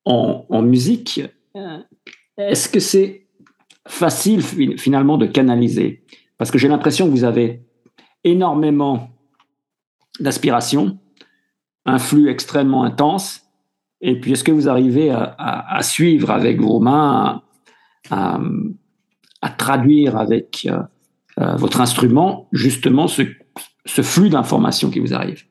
en, 0.06 0.46
en 0.50 0.62
musique, 0.62 1.22
est-ce 2.38 2.68
que 2.68 2.80
c'est 2.80 3.28
facile 3.88 4.42
finalement 4.78 5.18
de 5.18 5.26
canaliser? 5.26 6.04
Parce 6.38 6.52
que 6.52 6.58
j'ai 6.58 6.68
l'impression 6.68 7.06
que 7.06 7.12
vous 7.12 7.26
avez 7.26 7.64
énormément 8.24 9.10
d'aspiration, 10.20 10.98
un 11.86 12.00
flux 12.00 12.30
extrêmement 12.30 12.84
intense, 12.84 13.49
et 14.02 14.20
puis, 14.20 14.32
est-ce 14.32 14.44
que 14.44 14.52
vous 14.52 14.70
arrivez 14.70 15.12
à, 15.12 15.80
suivre 15.82 16.32
avec 16.32 16.62
vos 16.62 16.80
mains, 16.80 17.42
à, 18.10 18.40
traduire 19.58 20.18
avec 20.18 20.68
euh, 20.70 20.80
euh, 21.40 21.56
votre 21.56 21.82
instrument 21.82 22.48
justement 22.52 23.08
ce, 23.08 23.24
ce 23.86 24.02
flux 24.02 24.30
d'informations 24.30 24.90
qui 24.90 25.00
vous 25.00 25.14
arrive? 25.14 25.44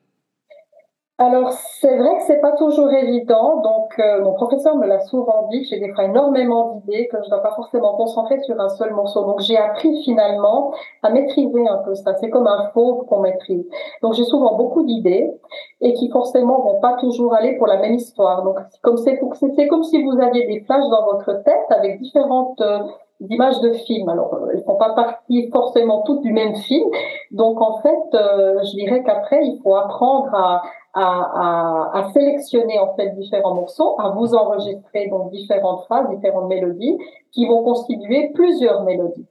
Alors, 1.20 1.50
c'est 1.80 1.96
vrai 1.96 2.16
que 2.18 2.22
c'est 2.28 2.40
pas 2.40 2.52
toujours 2.52 2.92
évident. 2.92 3.60
Donc, 3.60 3.98
euh, 3.98 4.22
mon 4.22 4.34
professeur 4.34 4.76
me 4.76 4.86
l'a 4.86 5.00
souvent 5.00 5.48
dit 5.50 5.62
que 5.62 5.68
j'ai 5.70 5.80
des 5.80 5.92
fois 5.92 6.04
énormément 6.04 6.74
d'idées, 6.86 7.08
que 7.08 7.16
je 7.18 7.24
ne 7.24 7.30
dois 7.30 7.42
pas 7.42 7.50
forcément 7.56 7.96
concentrer 7.96 8.40
sur 8.42 8.60
un 8.60 8.68
seul 8.68 8.94
morceau. 8.94 9.24
Donc, 9.24 9.40
j'ai 9.40 9.56
appris 9.56 10.00
finalement 10.04 10.72
à 11.02 11.10
maîtriser 11.10 11.66
un 11.66 11.78
peu 11.78 11.96
ça. 11.96 12.14
C'est 12.20 12.30
comme 12.30 12.46
un 12.46 12.70
fauve 12.72 13.04
qu'on 13.06 13.18
maîtrise. 13.18 13.66
Donc, 14.00 14.14
j'ai 14.14 14.22
souvent 14.22 14.54
beaucoup 14.54 14.84
d'idées 14.84 15.28
et 15.80 15.92
qui 15.94 16.08
forcément 16.08 16.60
vont 16.60 16.80
pas 16.80 16.94
toujours 17.00 17.34
aller 17.34 17.56
pour 17.56 17.66
la 17.66 17.78
même 17.78 17.94
histoire. 17.94 18.44
Donc, 18.44 18.58
comme 18.82 18.96
c'est 18.96 19.18
c'est 19.56 19.66
comme 19.66 19.82
si 19.82 20.00
vous 20.00 20.20
aviez 20.20 20.46
des 20.46 20.60
flashs 20.60 20.88
dans 20.88 21.04
votre 21.04 21.32
tête 21.42 21.66
avec 21.70 22.00
différentes 22.00 22.60
euh, 22.60 22.78
d'images 23.20 23.60
de 23.60 23.72
films. 23.72 24.08
Alors, 24.08 24.34
euh, 24.34 24.50
elles 24.52 24.64
font 24.64 24.76
pas 24.76 24.94
partie 24.94 25.50
forcément 25.50 26.02
toutes 26.02 26.22
du 26.22 26.32
même 26.32 26.54
film. 26.56 26.88
Donc, 27.30 27.60
en 27.60 27.78
fait, 27.78 28.08
je 28.12 28.74
dirais 28.76 29.02
qu'après, 29.02 29.44
il 29.44 29.60
faut 29.62 29.74
apprendre 29.74 30.34
à, 30.34 30.62
à, 30.94 31.90
à, 31.94 31.98
à, 31.98 32.12
sélectionner 32.12 32.78
en 32.78 32.94
fait 32.94 33.10
différents 33.10 33.54
morceaux, 33.54 33.96
à 34.00 34.10
vous 34.10 34.34
enregistrer 34.34 35.08
donc 35.08 35.30
différentes 35.30 35.84
phrases, 35.84 36.08
différentes 36.10 36.48
mélodies 36.48 36.98
qui 37.32 37.46
vont 37.46 37.62
constituer 37.62 38.30
plusieurs 38.34 38.82
mélodies. 38.84 39.26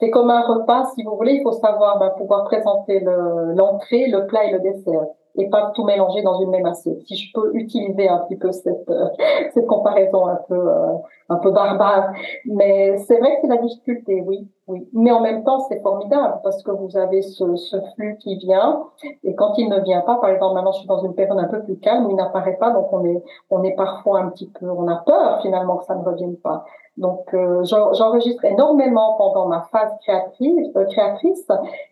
C'est 0.00 0.10
comme 0.10 0.30
un 0.30 0.42
repas, 0.42 0.84
si 0.94 1.02
vous 1.02 1.16
voulez, 1.16 1.34
il 1.34 1.42
faut 1.42 1.52
savoir 1.52 1.98
ben, 1.98 2.10
pouvoir 2.10 2.44
présenter 2.44 3.00
l'entrée, 3.00 4.06
le, 4.06 4.26
plat 4.26 4.44
et 4.44 4.52
le 4.52 4.60
dessert 4.60 5.06
et 5.38 5.48
pas 5.48 5.70
tout 5.74 5.84
mélanger 5.84 6.22
dans 6.22 6.40
une 6.40 6.50
même 6.50 6.66
assiette. 6.66 7.00
Si 7.06 7.16
je 7.16 7.32
peux 7.32 7.54
utiliser 7.54 8.08
un 8.08 8.18
petit 8.18 8.36
peu 8.36 8.50
cette, 8.50 8.90
euh, 8.90 9.06
cette 9.54 9.66
comparaison 9.66 10.26
un 10.26 10.38
peu, 10.48 10.54
euh, 10.54 10.94
un 11.28 11.36
peu 11.36 11.52
barbare. 11.52 12.12
Mais 12.44 12.96
c'est 12.98 13.18
vrai 13.18 13.36
que 13.36 13.42
c'est 13.42 13.48
la 13.48 13.58
difficulté, 13.58 14.22
oui, 14.26 14.48
oui. 14.66 14.88
Mais 14.92 15.12
en 15.12 15.20
même 15.20 15.44
temps, 15.44 15.60
c'est 15.68 15.80
formidable 15.80 16.40
parce 16.42 16.62
que 16.62 16.72
vous 16.72 16.96
avez 16.96 17.22
ce, 17.22 17.54
ce 17.54 17.76
flux 17.94 18.16
qui 18.18 18.36
vient 18.36 18.82
et 19.22 19.34
quand 19.34 19.54
il 19.58 19.68
ne 19.68 19.80
vient 19.80 20.00
pas, 20.00 20.16
par 20.16 20.30
exemple, 20.30 20.54
maintenant 20.54 20.72
je 20.72 20.78
suis 20.78 20.88
dans 20.88 21.02
une 21.04 21.14
période 21.14 21.38
un 21.38 21.48
peu 21.48 21.62
plus 21.62 21.78
calme, 21.78 22.08
il 22.10 22.16
n'apparaît 22.16 22.56
pas, 22.56 22.70
donc 22.70 22.92
on 22.92 23.04
est, 23.04 23.22
on 23.50 23.62
est 23.62 23.76
parfois 23.76 24.20
un 24.20 24.28
petit 24.30 24.50
peu, 24.58 24.68
on 24.68 24.88
a 24.88 24.96
peur 24.96 25.40
finalement 25.42 25.76
que 25.76 25.84
ça 25.84 25.94
ne 25.94 26.02
revienne 26.02 26.36
pas. 26.36 26.64
Donc, 26.96 27.32
euh, 27.32 27.62
j'enregistre 27.62 28.44
énormément 28.44 29.14
pendant 29.18 29.46
ma 29.46 29.62
phase 29.70 29.92
créatrice, 30.02 30.68
créatrice, 30.90 31.46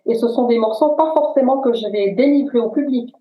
et 0.04 0.16
ce 0.16 0.26
sont 0.26 0.46
des 0.46 0.58
morceaux 0.58 0.96
pas 0.96 1.12
forcément 1.14 1.58
que 1.58 1.72
je 1.74 1.86
vais 1.88 2.10
délivrer 2.10 2.58
au 2.58 2.70
public 2.70 3.14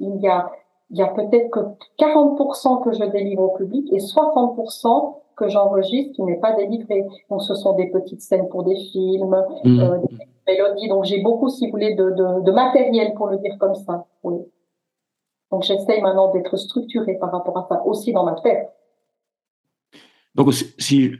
il 0.00 0.20
y 0.20 0.28
a, 0.28 0.50
il 0.90 0.98
y 0.98 1.02
a 1.02 1.06
peut-être 1.06 1.50
que 1.50 1.60
40% 1.98 2.82
que 2.82 2.92
je 2.92 3.04
délivre 3.04 3.42
au 3.42 3.56
public 3.56 3.86
et 3.92 3.98
60% 3.98 5.14
que 5.36 5.48
j'enregistre 5.48 6.12
qui 6.14 6.22
n'est 6.22 6.38
pas 6.38 6.52
délivré. 6.52 7.06
Donc, 7.30 7.42
ce 7.42 7.54
sont 7.54 7.74
des 7.74 7.86
petites 7.86 8.20
scènes 8.20 8.48
pour 8.48 8.64
des 8.64 8.76
films, 8.76 9.42
mmh. 9.64 9.80
euh, 9.80 9.98
des 9.98 10.52
mélodies. 10.52 10.88
Donc, 10.88 11.04
j'ai 11.04 11.22
beaucoup, 11.22 11.48
si 11.48 11.66
vous 11.66 11.72
voulez, 11.72 11.94
de, 11.94 12.10
de, 12.10 12.42
de, 12.42 12.52
matériel, 12.52 13.14
pour 13.14 13.28
le 13.28 13.38
dire 13.38 13.56
comme 13.58 13.74
ça. 13.74 14.06
Oui. 14.22 14.38
Donc, 15.50 15.62
j'essaye 15.62 16.02
maintenant 16.02 16.32
d'être 16.32 16.56
structuré 16.56 17.14
par 17.14 17.32
rapport 17.32 17.56
à 17.56 17.66
ça, 17.68 17.82
aussi 17.86 18.12
dans 18.12 18.24
ma 18.24 18.34
tête. 18.34 18.68
Donc, 20.34 20.52
si, 20.52 21.12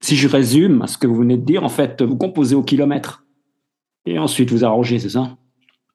si 0.00 0.16
je 0.16 0.28
résume 0.28 0.82
à 0.82 0.86
ce 0.86 0.98
que 0.98 1.06
vous 1.06 1.16
venez 1.16 1.36
de 1.36 1.44
dire, 1.44 1.64
en 1.64 1.68
fait, 1.68 2.02
vous 2.02 2.16
composez 2.16 2.54
au 2.54 2.62
kilomètre 2.62 3.24
et 4.04 4.18
ensuite 4.18 4.50
vous 4.50 4.64
arrangez, 4.64 4.98
c'est 4.98 5.08
ça? 5.08 5.28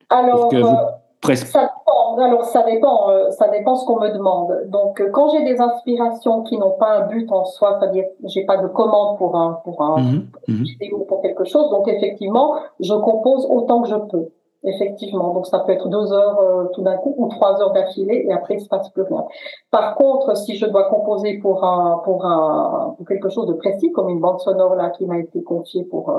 Alors, 0.09 0.53
euh, 0.53 1.35
ça 1.35 1.71
alors 2.19 2.43
ça 2.45 2.63
dépend, 2.63 3.09
euh, 3.09 3.29
ça 3.31 3.47
dépend 3.47 3.75
ce 3.75 3.85
qu'on 3.85 3.99
me 3.99 4.09
demande. 4.09 4.67
Donc 4.67 4.99
euh, 5.01 5.09
quand 5.11 5.29
j'ai 5.29 5.43
des 5.43 5.59
inspirations 5.59 6.43
qui 6.43 6.57
n'ont 6.57 6.77
pas 6.77 6.99
un 6.99 7.07
but 7.07 7.31
en 7.31 7.45
soi, 7.45 7.77
c'est-à-dire 7.79 8.05
j'ai 8.25 8.45
pas 8.45 8.57
de 8.57 8.67
commande 8.67 9.17
pour 9.17 9.35
un 9.35 9.59
pour 9.63 9.81
un 9.81 10.01
mhm, 10.01 10.27
mhm. 10.47 10.63
vidéo 10.63 11.05
pour 11.07 11.21
quelque 11.21 11.43
chose, 11.43 11.69
donc 11.69 11.87
effectivement 11.87 12.55
je 12.79 12.93
compose 12.93 13.45
autant 13.49 13.81
que 13.81 13.89
je 13.89 13.95
peux. 13.95 14.29
Effectivement, 14.63 15.33
donc 15.33 15.47
ça 15.47 15.57
peut 15.59 15.71
être 15.71 15.89
deux 15.89 16.13
heures 16.13 16.39
euh, 16.39 16.65
tout 16.75 16.83
d'un 16.83 16.95
coup 16.97 17.15
ou 17.17 17.27
trois 17.29 17.59
heures 17.59 17.73
d'affilée 17.73 18.25
et 18.27 18.31
après 18.31 18.55
il 18.55 18.61
se 18.61 18.67
passe 18.67 18.89
plus 18.89 19.01
rien. 19.01 19.25
Par 19.71 19.95
contre, 19.95 20.37
si 20.37 20.55
je 20.55 20.67
dois 20.67 20.83
composer 20.83 21.39
pour 21.39 21.63
un 21.63 21.99
pour 22.03 22.25
un 22.25 22.93
pour 22.95 23.07
quelque 23.07 23.29
chose 23.29 23.47
de 23.47 23.53
précis 23.53 23.91
comme 23.91 24.09
une 24.09 24.19
bande 24.19 24.39
sonore 24.39 24.75
là 24.75 24.91
qui 24.91 25.05
m'a 25.05 25.17
été 25.17 25.41
confiée 25.41 25.83
pour 25.83 26.13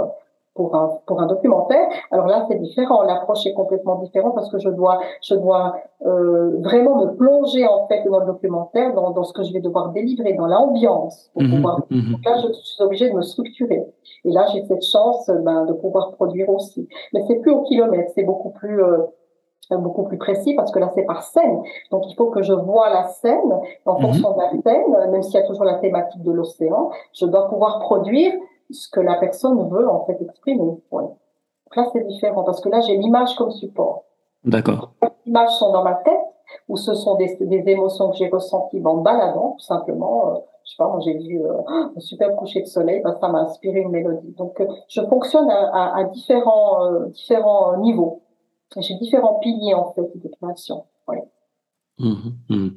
pour 0.54 0.74
un, 0.74 0.98
pour 1.06 1.20
un 1.20 1.26
documentaire. 1.26 1.88
Alors 2.10 2.26
là, 2.26 2.46
c'est 2.48 2.58
différent. 2.58 3.02
L'approche 3.02 3.46
est 3.46 3.54
complètement 3.54 3.96
différente 3.96 4.34
parce 4.34 4.50
que 4.50 4.58
je 4.58 4.68
dois, 4.68 5.00
je 5.22 5.34
dois 5.34 5.76
euh, 6.04 6.58
vraiment 6.60 7.04
me 7.04 7.14
plonger 7.16 7.66
en 7.66 7.86
fait 7.86 8.04
dans 8.08 8.20
le 8.20 8.26
documentaire, 8.26 8.94
dans, 8.94 9.10
dans 9.10 9.24
ce 9.24 9.32
que 9.32 9.42
je 9.42 9.52
vais 9.52 9.60
devoir 9.60 9.90
délivrer, 9.90 10.34
dans 10.34 10.46
l'ambiance. 10.46 11.30
Pour 11.34 11.42
pouvoir... 11.42 11.82
Mhm. 11.90 12.16
là, 12.24 12.36
je 12.42 12.52
suis 12.52 12.82
obligée 12.82 13.10
de 13.10 13.14
me 13.14 13.22
structurer. 13.22 13.82
Et 14.24 14.30
là, 14.30 14.46
j'ai 14.52 14.62
cette 14.66 14.84
chance 14.84 15.30
ben, 15.42 15.64
de 15.64 15.72
pouvoir 15.72 16.12
produire 16.12 16.48
aussi. 16.48 16.88
Mais 17.12 17.22
c'est 17.26 17.36
plus 17.36 17.50
au 17.50 17.62
kilomètre, 17.62 18.10
c'est 18.14 18.24
beaucoup 18.24 18.50
plus 18.50 18.82
euh, 18.82 18.98
beaucoup 19.78 20.02
plus 20.02 20.18
précis 20.18 20.54
parce 20.54 20.70
que 20.70 20.78
là 20.78 20.90
c'est 20.94 21.04
par 21.04 21.22
scène. 21.22 21.62
Donc 21.90 22.02
il 22.08 22.14
faut 22.14 22.26
que 22.26 22.42
je 22.42 22.52
vois 22.52 22.90
la 22.90 23.04
scène 23.04 23.52
en 23.86 23.94
mhm. 23.94 24.02
fonction 24.02 24.32
de 24.32 24.38
la 24.38 24.50
scène, 24.50 25.10
même 25.10 25.22
s'il 25.22 25.34
y 25.34 25.42
a 25.42 25.46
toujours 25.46 25.64
la 25.64 25.76
thématique 25.76 26.22
de 26.22 26.32
l'océan, 26.32 26.90
je 27.14 27.26
dois 27.26 27.48
pouvoir 27.48 27.80
produire 27.80 28.32
ce 28.72 28.88
que 28.90 29.00
la 29.00 29.16
personne 29.16 29.68
veut 29.70 29.88
en 29.88 30.04
fait 30.04 30.20
exprimer. 30.20 30.62
Ouais. 30.90 31.02
Donc 31.02 31.76
là, 31.76 31.86
c'est 31.92 32.06
différent 32.06 32.44
parce 32.44 32.60
que 32.60 32.68
là, 32.68 32.80
j'ai 32.80 32.96
l'image 32.96 33.34
comme 33.36 33.50
support. 33.50 34.04
D'accord. 34.44 34.92
Les 35.02 35.30
images 35.30 35.50
sont 35.58 35.72
dans 35.72 35.84
ma 35.84 35.94
tête 35.94 36.14
ou 36.68 36.76
ce 36.76 36.94
sont 36.94 37.14
des, 37.16 37.36
des 37.40 37.62
émotions 37.70 38.10
que 38.10 38.16
j'ai 38.16 38.28
ressenties 38.28 38.80
en 38.84 38.96
baladant, 38.96 39.56
tout 39.58 39.64
simplement. 39.64 40.30
Euh, 40.30 40.38
je 40.64 40.70
sais 40.70 40.76
pas, 40.78 40.88
moi 40.88 41.00
j'ai 41.00 41.18
vu 41.18 41.42
euh, 41.42 41.52
un 41.96 42.00
super 42.00 42.36
coucher 42.36 42.60
de 42.60 42.66
soleil, 42.66 43.02
ben, 43.02 43.16
ça 43.20 43.28
m'a 43.28 43.40
inspiré 43.40 43.80
une 43.80 43.90
mélodie. 43.90 44.32
Donc, 44.38 44.60
euh, 44.60 44.66
je 44.88 45.00
fonctionne 45.02 45.50
à, 45.50 45.70
à, 45.72 45.98
à 46.00 46.04
différents, 46.04 46.84
euh, 46.84 47.06
différents 47.06 47.76
niveaux. 47.78 48.22
J'ai 48.78 48.94
différents 48.94 49.34
piliers 49.34 49.74
en 49.74 49.92
fait 49.92 50.08
de 50.14 50.28
création. 50.28 50.84
Mmh, 51.98 52.14
mmh. 52.48 52.68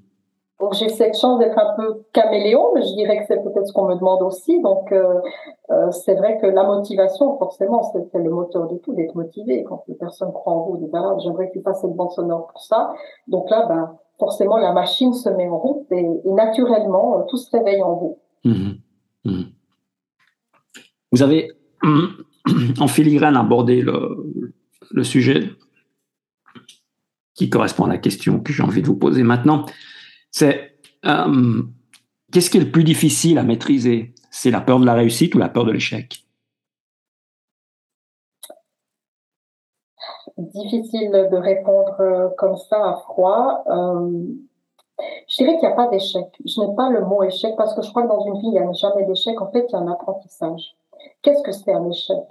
Donc 0.66 0.74
j'ai 0.74 0.90
cette 0.90 1.16
chance 1.16 1.38
d'être 1.38 1.60
un 1.60 1.76
peu 1.76 2.02
caméléon, 2.12 2.72
mais 2.74 2.82
je 2.82 2.96
dirais 2.96 3.20
que 3.20 3.26
c'est 3.28 3.38
peut-être 3.44 3.68
ce 3.68 3.72
qu'on 3.72 3.88
me 3.88 3.94
demande 3.94 4.24
aussi. 4.24 4.60
Donc 4.64 4.92
euh, 4.92 5.22
euh, 5.70 5.92
c'est 5.92 6.16
vrai 6.16 6.40
que 6.42 6.48
la 6.48 6.64
motivation, 6.64 7.38
forcément, 7.38 7.84
c'est 7.84 8.18
le 8.18 8.32
moteur 8.32 8.68
de 8.68 8.80
tout, 8.80 8.96
d'être 8.96 9.14
motivé. 9.14 9.64
Quand 9.64 9.84
les 9.88 9.94
personnes 9.94 10.34
croient 10.34 10.54
en 10.54 10.66
vous, 10.66 10.78
disent 10.78 10.90
ah, 10.96 11.18
j'aimerais 11.24 11.50
que 11.50 11.60
tu 11.60 11.62
fasses 11.62 11.82
cette 11.82 11.96
bande 11.96 12.10
sonore 12.10 12.48
pour 12.48 12.64
ça. 12.64 12.96
Donc 13.28 13.48
là, 13.52 13.68
ben, 13.68 13.96
forcément, 14.18 14.58
la 14.58 14.74
machine 14.74 15.14
se 15.14 15.30
met 15.30 15.48
en 15.48 15.60
route 15.60 15.86
et, 15.92 16.04
naturellement, 16.26 17.20
euh, 17.20 17.24
tout 17.30 17.38
se 17.38 17.56
réveille 17.56 17.84
en 17.84 17.94
vous. 17.94 18.18
Mmh, 18.44 19.42
vous 21.12 21.22
avez 21.22 21.52
en 22.80 22.88
filigrane 22.88 23.38
abordé 23.38 23.84
le 23.84 25.04
sujet 25.04 25.44
qui 27.36 27.52
correspond 27.52 27.86
à 27.86 27.90
la 27.90 28.00
question 28.00 28.40
que 28.40 28.52
j'ai 28.52 28.64
envie 28.64 28.82
de 28.82 28.88
vous 28.88 28.96
poser 28.96 29.22
maintenant 29.22 29.66
c'est 30.36 30.74
euh, 31.06 31.64
qu'est-ce 32.34 32.50
qui 32.50 32.58
est 32.58 32.66
le 32.66 32.70
plus 32.70 32.84
difficile 32.84 33.38
à 33.38 33.44
maîtriser? 33.44 34.14
C'est 34.32 34.52
la 34.52 34.60
peur 34.60 34.82
de 34.82 34.86
la 34.86 34.94
réussite 34.94 35.34
ou 35.34 35.38
la 35.38 35.48
peur 35.48 35.64
de 35.64 35.72
l'échec? 35.72 36.26
Difficile 40.38 41.10
de 41.32 41.38
répondre 41.38 41.96
euh, 42.02 42.28
comme 42.38 42.58
ça 42.58 42.76
à 42.76 42.96
froid. 42.98 43.64
Euh, 43.68 44.26
je 45.30 45.36
dirais 45.38 45.58
qu'il 45.58 45.70
n'y 45.70 45.74
a 45.74 45.78
pas 45.78 45.88
d'échec. 45.88 46.26
Je 46.44 46.60
n'ai 46.60 46.76
pas 46.76 46.90
le 46.90 47.06
mot 47.06 47.24
échec 47.24 47.56
parce 47.56 47.74
que 47.74 47.82
je 47.82 47.90
crois 47.92 48.04
que 48.04 48.10
dans 48.10 48.26
une 48.26 48.38
vie, 48.42 48.48
il 48.48 48.52
n'y 48.52 48.60
a 48.60 48.70
jamais 48.74 49.06
d'échec. 49.06 49.40
En 49.42 49.50
fait, 49.52 49.66
il 49.70 49.72
y 49.72 49.76
a 49.76 49.80
un 49.80 49.88
apprentissage. 49.88 50.76
Qu'est-ce 51.22 51.44
que 51.44 51.54
c'est 51.54 51.72
un 51.72 51.90
échec? 51.90 52.26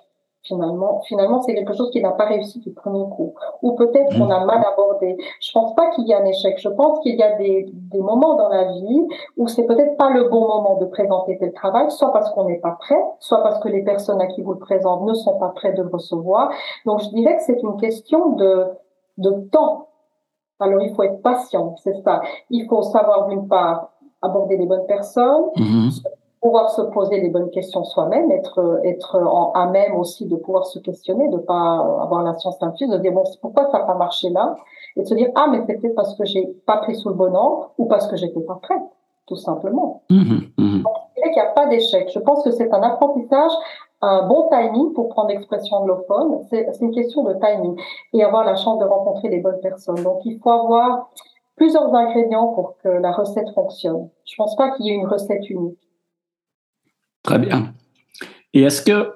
Finalement, 0.45 1.01
finalement, 1.07 1.41
c'est 1.41 1.55
quelque 1.55 1.73
chose 1.73 1.91
qui 1.91 2.01
n'a 2.01 2.13
pas 2.13 2.27
réussi 2.27 2.61
du 2.61 2.73
premier 2.73 3.05
coup. 3.11 3.35
Ou 3.63 3.73
peut-être 3.73 4.17
qu'on 4.17 4.31
a 4.31 4.45
mal 4.45 4.65
abordé. 4.65 5.17
Je 5.41 5.53
pense 5.53 5.75
pas 5.75 5.91
qu'il 5.91 6.07
y 6.07 6.13
a 6.13 6.21
un 6.21 6.25
échec. 6.25 6.59
Je 6.59 6.69
pense 6.69 7.01
qu'il 7.01 7.17
y 7.17 7.23
a 7.23 7.37
des, 7.37 7.71
des 7.73 8.01
moments 8.01 8.37
dans 8.37 8.49
la 8.49 8.73
vie 8.73 9.07
où 9.37 9.49
c'est 9.49 9.65
peut-être 9.65 9.97
pas 9.97 10.11
le 10.11 10.29
bon 10.29 10.47
moment 10.47 10.77
de 10.77 10.87
présenter 10.87 11.39
tel 11.39 11.53
travail, 11.53 11.91
soit 11.91 12.13
parce 12.13 12.31
qu'on 12.33 12.45
n'est 12.45 12.59
pas 12.59 12.77
prêt, 12.79 13.03
soit 13.21 13.43
parce 13.43 13.59
que 13.61 13.69
les 13.69 13.83
personnes 13.83 14.21
à 14.21 14.27
qui 14.27 14.43
vous 14.43 14.53
le 14.53 14.59
présentez 14.59 15.05
ne 15.05 15.15
sont 15.15 15.39
pas 15.39 15.49
prêts 15.49 15.73
de 15.73 15.83
le 15.83 15.89
recevoir. 15.89 16.51
Donc, 16.85 17.01
je 17.01 17.09
dirais 17.09 17.37
que 17.37 17.43
c'est 17.43 17.61
une 17.63 17.77
question 17.79 18.33
de, 18.33 18.67
de 19.19 19.31
temps. 19.51 19.89
Alors, 20.61 20.83
il 20.83 20.95
faut 20.95 21.03
être 21.03 21.23
patient, 21.23 21.75
c'est 21.83 22.01
ça. 22.03 22.21
Il 22.51 22.67
faut 22.69 22.83
savoir 22.83 23.29
d'une 23.29 23.49
part 23.49 23.91
aborder 24.23 24.57
les 24.57 24.67
bonnes 24.67 24.87
personnes, 24.87 25.47
mm-hmm 25.57 26.03
pouvoir 26.45 26.69
se 26.69 26.83
poser 26.83 27.23
les 27.23 27.31
bonnes 27.31 27.51
questions 27.51 27.85
soi-même, 27.85 28.31
être 28.31 28.81
être 28.85 29.19
en, 29.19 29.53
à 29.53 29.67
même 29.67 29.97
aussi 29.97 30.27
de 30.27 30.37
pouvoir 30.37 30.67
se 30.67 30.79
questionner, 30.79 31.29
de 31.31 31.39
pas 31.39 31.79
avoir 32.03 32.23
la 32.23 32.35
science 32.35 32.63
infuse, 32.63 32.91
de 32.91 32.99
dire 32.99 33.13
bon 33.13 33.25
pourquoi 33.41 33.71
ça 33.71 33.79
n'a 33.79 33.85
pas 33.85 33.95
marché 33.95 34.29
là, 34.29 34.55
et 34.95 35.01
de 35.01 35.07
se 35.07 35.15
dire 35.15 35.31
ah 35.37 35.47
mais 35.51 35.63
peut-être 35.63 35.95
parce 35.95 36.15
que 36.17 36.27
j'ai 36.27 36.47
pas 36.67 36.77
pris 36.77 36.97
sous 36.97 37.09
le 37.09 37.15
bon 37.15 37.35
angle 37.35 37.67
ou 37.79 37.87
parce 37.87 38.07
que 38.09 38.17
j'étais 38.17 38.43
pas 38.43 38.59
prête, 38.63 38.83
tout 39.27 39.37
simplement. 39.37 40.03
Mmh, 40.11 40.41
mmh. 40.59 40.83
Donc, 40.83 40.95
qu'il 41.35 41.43
n'y 41.43 41.49
a 41.49 41.51
pas 41.53 41.67
d'échec. 41.67 42.11
Je 42.13 42.19
pense 42.19 42.43
que 42.45 42.51
c'est 42.51 42.73
un 42.73 42.83
apprentissage, 42.83 43.53
un 44.03 44.27
bon 44.27 44.49
timing 44.51 44.93
pour 44.93 45.09
prendre 45.09 45.31
l'expression 45.31 45.79
anglophone. 45.79 46.41
C'est 46.51 46.69
une 46.81 46.93
question 46.93 47.25
de 47.25 47.35
timing 47.35 47.81
et 48.13 48.23
avoir 48.23 48.45
la 48.45 48.57
chance 48.57 48.79
de 48.79 48.85
rencontrer 48.85 49.29
les 49.29 49.41
bonnes 49.41 49.61
personnes. 49.61 50.03
Donc 50.03 50.21
il 50.25 50.39
faut 50.41 50.51
avoir 50.51 51.09
plusieurs 51.57 51.93
ingrédients 51.95 52.49
pour 52.49 52.77
que 52.83 52.89
la 52.89 53.13
recette 53.13 53.49
fonctionne. 53.55 54.09
Je 54.25 54.35
pense 54.37 54.55
pas 54.57 54.71
qu'il 54.73 54.87
y 54.87 54.91
ait 54.91 54.95
une 54.95 55.07
recette 55.07 55.49
unique. 55.49 55.79
Très 57.25 57.39
bien. 57.39 57.75
Et 58.53 58.63
est-ce 58.63 58.83
que 58.83 59.15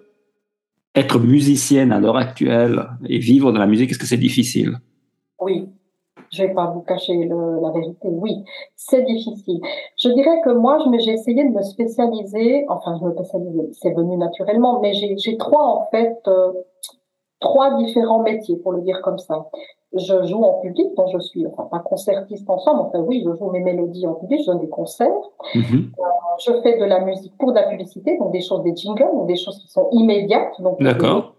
être 0.94 1.20
musicienne 1.20 1.92
à 1.92 2.00
l'heure 2.00 2.16
actuelle 2.16 2.84
et 3.08 3.18
vivre 3.18 3.52
de 3.52 3.58
la 3.58 3.66
musique, 3.66 3.90
est-ce 3.90 3.98
que 3.98 4.06
c'est 4.06 4.16
difficile? 4.16 4.78
Oui, 5.40 5.68
je 6.32 6.42
vais 6.42 6.54
pas 6.54 6.66
vous 6.66 6.80
cacher 6.80 7.14
la 7.14 7.70
vérité. 7.70 8.08
Oui, 8.08 8.42
c'est 8.74 9.04
difficile. 9.04 9.60
Je 9.96 10.08
dirais 10.08 10.40
que 10.44 10.50
moi, 10.50 10.78
j'ai 10.98 11.12
essayé 11.12 11.44
de 11.44 11.50
me 11.50 11.62
spécialiser. 11.62 12.64
Enfin, 12.68 12.98
je 12.98 13.04
me 13.04 13.12
spécialiser, 13.12 13.68
c'est 13.72 13.92
venu 13.94 14.16
naturellement, 14.16 14.80
mais 14.80 14.92
j'ai 14.94 15.36
trois 15.36 15.66
en 15.66 15.88
fait, 15.90 16.18
euh, 16.26 16.52
trois 17.40 17.76
différents 17.76 18.22
métiers 18.22 18.56
pour 18.56 18.72
le 18.72 18.80
dire 18.82 19.00
comme 19.02 19.18
ça. 19.18 19.48
Je 19.94 20.22
joue 20.24 20.42
en 20.42 20.60
public, 20.60 20.94
donc 20.96 21.08
je 21.12 21.18
suis 21.18 21.46
enfin 21.46 21.64
pas 21.70 21.78
concertiste 21.78 22.48
en 22.50 22.58
somme, 22.58 22.78
enfin 22.80 22.98
oui, 22.98 23.24
je 23.24 23.34
joue 23.34 23.50
mes 23.50 23.60
mélodies 23.60 24.06
en 24.06 24.14
public, 24.14 24.40
je 24.42 24.50
donne 24.50 24.60
des 24.60 24.68
concerts. 24.68 25.08
Mm-hmm. 25.54 25.92
Euh, 25.98 26.02
je 26.44 26.52
fais 26.62 26.78
de 26.78 26.84
la 26.84 27.00
musique 27.00 27.32
pour 27.38 27.52
de 27.52 27.56
la 27.56 27.68
publicité, 27.68 28.18
donc 28.18 28.32
des 28.32 28.42
choses 28.42 28.62
des 28.62 28.76
jingles, 28.76 29.10
donc 29.12 29.26
des 29.26 29.36
choses 29.36 29.58
qui 29.58 29.68
sont 29.68 29.88
immédiates, 29.92 30.52
D'accord. 30.80 31.32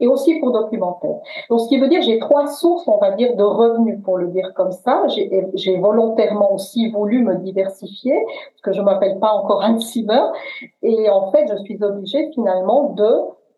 Et 0.00 0.08
aussi 0.08 0.40
pour 0.40 0.52
documentaire. 0.52 1.18
Donc, 1.48 1.60
ce 1.60 1.68
qui 1.68 1.78
veut 1.78 1.88
dire, 1.88 2.02
j'ai 2.02 2.18
trois 2.18 2.48
sources, 2.48 2.86
on 2.88 2.98
va 2.98 3.12
dire, 3.12 3.36
de 3.36 3.44
revenus, 3.44 4.02
pour 4.02 4.18
le 4.18 4.26
dire 4.28 4.52
comme 4.54 4.72
ça. 4.72 5.04
J'ai 5.06 5.78
volontairement 5.78 6.52
aussi 6.52 6.90
voulu 6.90 7.22
me 7.22 7.36
diversifier, 7.36 8.16
parce 8.24 8.62
que 8.62 8.72
je 8.72 8.82
m'appelle 8.82 9.20
pas 9.20 9.30
encore 9.30 9.62
un 9.62 9.78
Zimmer. 9.78 10.22
Et 10.82 11.08
en 11.08 11.30
fait, 11.30 11.46
je 11.48 11.62
suis 11.62 11.82
obligée 11.82 12.30
finalement 12.32 12.90
de 12.90 13.08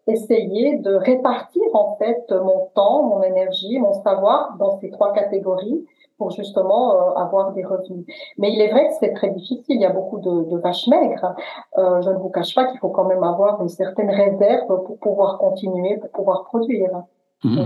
essayer 0.09 0.79
de 0.79 0.95
répartir 0.95 1.63
en 1.75 1.97
fait 1.97 2.31
mon 2.31 2.69
temps, 2.75 3.03
mon 3.03 3.23
énergie, 3.23 3.79
mon 3.79 3.93
savoir 4.03 4.57
dans 4.59 4.79
ces 4.81 4.91
trois 4.91 5.13
catégories 5.13 5.85
pour 6.19 6.31
justement 6.33 6.95
euh, 6.95 7.15
avoir 7.15 7.53
des 7.53 7.65
revenus. 7.65 8.05
Mais 8.39 8.53
il 8.53 8.61
est 8.61 8.71
vrai 8.71 8.89
que 8.89 8.95
c'est 9.01 9.13
très 9.13 9.31
difficile, 9.31 9.65
il 9.69 9.81
y 9.81 9.87
a 9.87 9.93
beaucoup 9.93 10.19
de, 10.19 10.51
de 10.51 10.59
vaches 10.59 10.89
maigres. 10.89 11.35
Euh, 11.79 12.03
je 12.03 12.11
ne 12.11 12.17
vous 12.17 12.29
cache 12.29 12.55
pas 12.55 12.67
qu'il 12.67 12.79
faut 12.81 12.89
quand 12.89 13.05
même 13.05 13.23
avoir 13.23 13.63
une 13.63 13.69
certaine 13.69 14.11
réserve 14.11 14.67
pour 14.85 14.99
pouvoir 14.99 15.39
continuer, 15.39 15.97
pour 15.99 16.11
pouvoir 16.11 16.45
produire. 16.45 17.05
Mmh. 17.45 17.61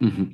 Mmh. 0.00 0.24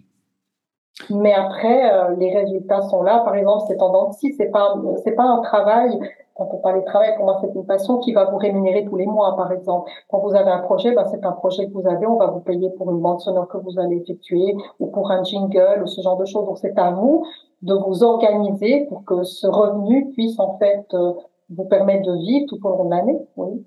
Mais 1.11 1.33
après, 1.33 1.92
euh, 1.92 2.14
les 2.16 2.33
résultats 2.35 2.83
sont 2.83 3.02
là. 3.02 3.20
Par 3.24 3.35
exemple, 3.35 3.64
c'est 3.66 3.80
en 3.83 4.12
si 4.12 4.33
c'est 4.35 4.50
pas 4.50 4.74
c'est 5.02 5.12
pas 5.12 5.24
un 5.24 5.40
travail 5.40 5.98
quand 6.35 6.48
on 6.52 6.59
parle 6.59 6.80
de 6.80 6.85
travail, 6.85 7.14
pour 7.16 7.26
moi, 7.26 7.38
c'est 7.40 7.54
une 7.54 7.64
passion 7.64 7.98
qui 7.98 8.12
va 8.12 8.24
vous 8.24 8.38
rémunérer 8.38 8.85
tous 8.85 8.96
les 8.96 9.07
mois, 9.07 9.37
par 9.37 9.52
exemple. 9.52 9.90
Quand 10.09 10.18
vous 10.18 10.35
avez 10.35 10.50
un 10.50 10.59
projet, 10.59 10.92
ben, 10.92 11.04
c'est 11.11 11.24
un 11.24 11.33
projet 11.33 11.68
que 11.68 11.72
vous 11.72 11.87
avez, 11.87 12.07
on 12.07 12.16
va 12.16 12.26
vous 12.26 12.40
payer 12.40 12.70
pour 12.70 12.90
une 12.90 13.00
bande 13.00 13.20
sonore 13.20 13.46
que 13.46 13.59
vous 13.59 13.78
allez 13.78 13.96
effectuer 13.98 14.57
ou 14.80 14.88
pour 14.88 15.11
un 15.12 15.22
jingle 15.22 15.83
ou 15.83 15.87
ce 15.87 16.00
genre 16.00 16.16
de 16.16 16.24
choses. 16.24 16.44
Donc, 16.46 16.59
c'est 16.59 16.76
à 16.76 16.90
vous 16.90 17.24
de 17.62 17.74
vous 17.74 18.02
organiser 18.02 18.87
pour 18.88 19.04
que 19.04 19.22
ce 19.22 19.46
revenu 19.46 20.11
puisse, 20.11 20.38
en 20.40 20.59
fait, 20.59 20.87
euh, 20.94 21.12
vous 21.50 21.64
permettre 21.66 22.11
de 22.11 22.16
vivre 22.16 22.46
tout 22.48 22.59
au 22.64 22.68
long 22.70 22.85
de 22.87 22.90
l'année. 22.90 23.18
Oui. 23.37 23.64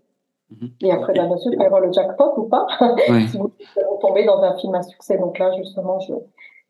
Mhm. 0.49 0.69
Et 0.81 0.91
après, 0.91 1.13
bien 1.13 1.37
sûr, 1.37 1.53
il 1.53 1.57
peut 1.57 1.63
y 1.63 1.65
avoir 1.65 1.81
le 1.81 1.91
jackpot 1.93 2.33
ou 2.35 2.43
pas, 2.43 2.67
si 3.29 3.37
vous 3.37 3.51
tombez 4.01 4.25
dans 4.25 4.41
un 4.41 4.57
film 4.57 4.75
à 4.75 4.81
succès. 4.81 5.17
Donc 5.17 5.39
là, 5.39 5.51
justement, 5.53 5.99
je, 5.99 6.13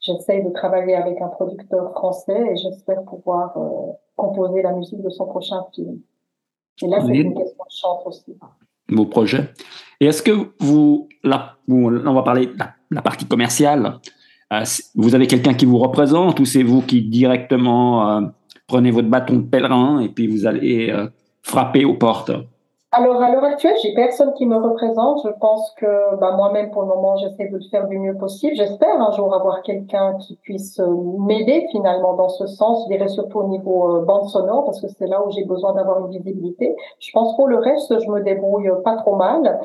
j'essaye 0.08 0.44
de 0.44 0.50
travailler 0.52 0.96
avec 0.96 1.22
un 1.22 1.28
producteur 1.28 1.92
français 1.92 2.52
et 2.52 2.56
j'espère 2.56 3.04
pouvoir 3.04 3.58
euh, 3.58 3.92
composer 4.16 4.62
la 4.62 4.72
musique 4.72 5.02
de 5.02 5.10
son 5.10 5.26
prochain 5.26 5.64
film. 5.74 6.00
Et 6.82 6.88
là, 6.88 7.00
c'est 7.06 7.16
une 7.16 7.34
question 7.34 7.64
de 7.64 7.72
chance 7.72 8.04
aussi. 8.06 8.38
Vos 8.90 9.06
projets. 9.06 9.50
Et 10.00 10.06
est-ce 10.06 10.24
que 10.24 10.52
vous, 10.60 11.10
là, 11.24 11.58
on 11.68 12.14
va 12.14 12.24
parler 12.24 12.48
de 12.48 12.58
la, 12.92 13.02
partie 13.02 13.26
commerciale, 13.26 14.00
euh, 14.54 14.64
vous 14.96 15.14
avez 15.14 15.28
quelqu'un 15.28 15.54
qui 15.54 15.66
vous 15.66 15.78
représente 15.78 16.40
ou 16.40 16.46
c'est 16.46 16.64
vous 16.64 16.82
qui 16.82 17.02
directement 17.02 18.10
euh, 18.10 18.22
prenez 18.68 18.92
votre 18.92 19.10
bâton 19.10 19.36
de 19.36 19.42
pèlerin 19.42 20.00
et 20.00 20.10
puis 20.10 20.28
vous 20.28 20.46
allez 20.46 20.94
frapper 21.42 21.84
aux 21.84 21.96
portes? 21.96 22.32
Alors, 22.94 23.22
à 23.22 23.30
l'heure 23.30 23.44
actuelle, 23.44 23.76
j'ai 23.84 23.94
personne 23.94 24.34
qui 24.36 24.46
me 24.46 24.56
représente. 24.56 25.20
Je 25.26 25.30
pense 25.42 25.72
que 25.76 26.16
bah, 26.22 26.32
moi-même, 26.38 26.72
pour 26.72 26.84
le 26.84 26.88
moment, 26.88 27.18
j'essaie 27.18 27.50
de 27.50 27.60
faire 27.70 27.86
du 27.88 28.00
mieux 28.00 28.16
possible. 28.16 28.56
J'espère 28.56 29.02
un 29.02 29.12
jour 29.12 29.36
avoir 29.36 29.62
quelqu'un 29.62 30.16
qui 30.20 30.38
puisse 30.38 30.80
euh, 30.80 30.88
m'aider 31.20 31.68
finalement 31.72 32.14
dans 32.14 32.30
ce 32.30 32.48
sens. 32.48 32.86
Je 32.86 32.96
dirais 32.96 33.10
surtout 33.10 33.40
au 33.40 33.48
niveau 33.50 33.98
euh, 33.98 34.06
bande 34.06 34.30
sonore, 34.30 34.64
parce 34.64 34.80
que 34.80 34.88
c'est 34.88 35.08
là 35.08 35.22
où 35.26 35.30
j'ai 35.32 35.44
besoin 35.44 35.74
d'avoir 35.74 36.00
une 36.00 36.12
visibilité. 36.12 36.78
Je 37.00 37.12
pense 37.12 37.36
pour 37.36 37.48
le 37.48 37.58
reste, 37.58 37.94
je 38.00 38.10
me 38.10 38.22
débrouille 38.22 38.72
pas 38.86 38.96
trop 38.96 39.18
mal. 39.18 39.60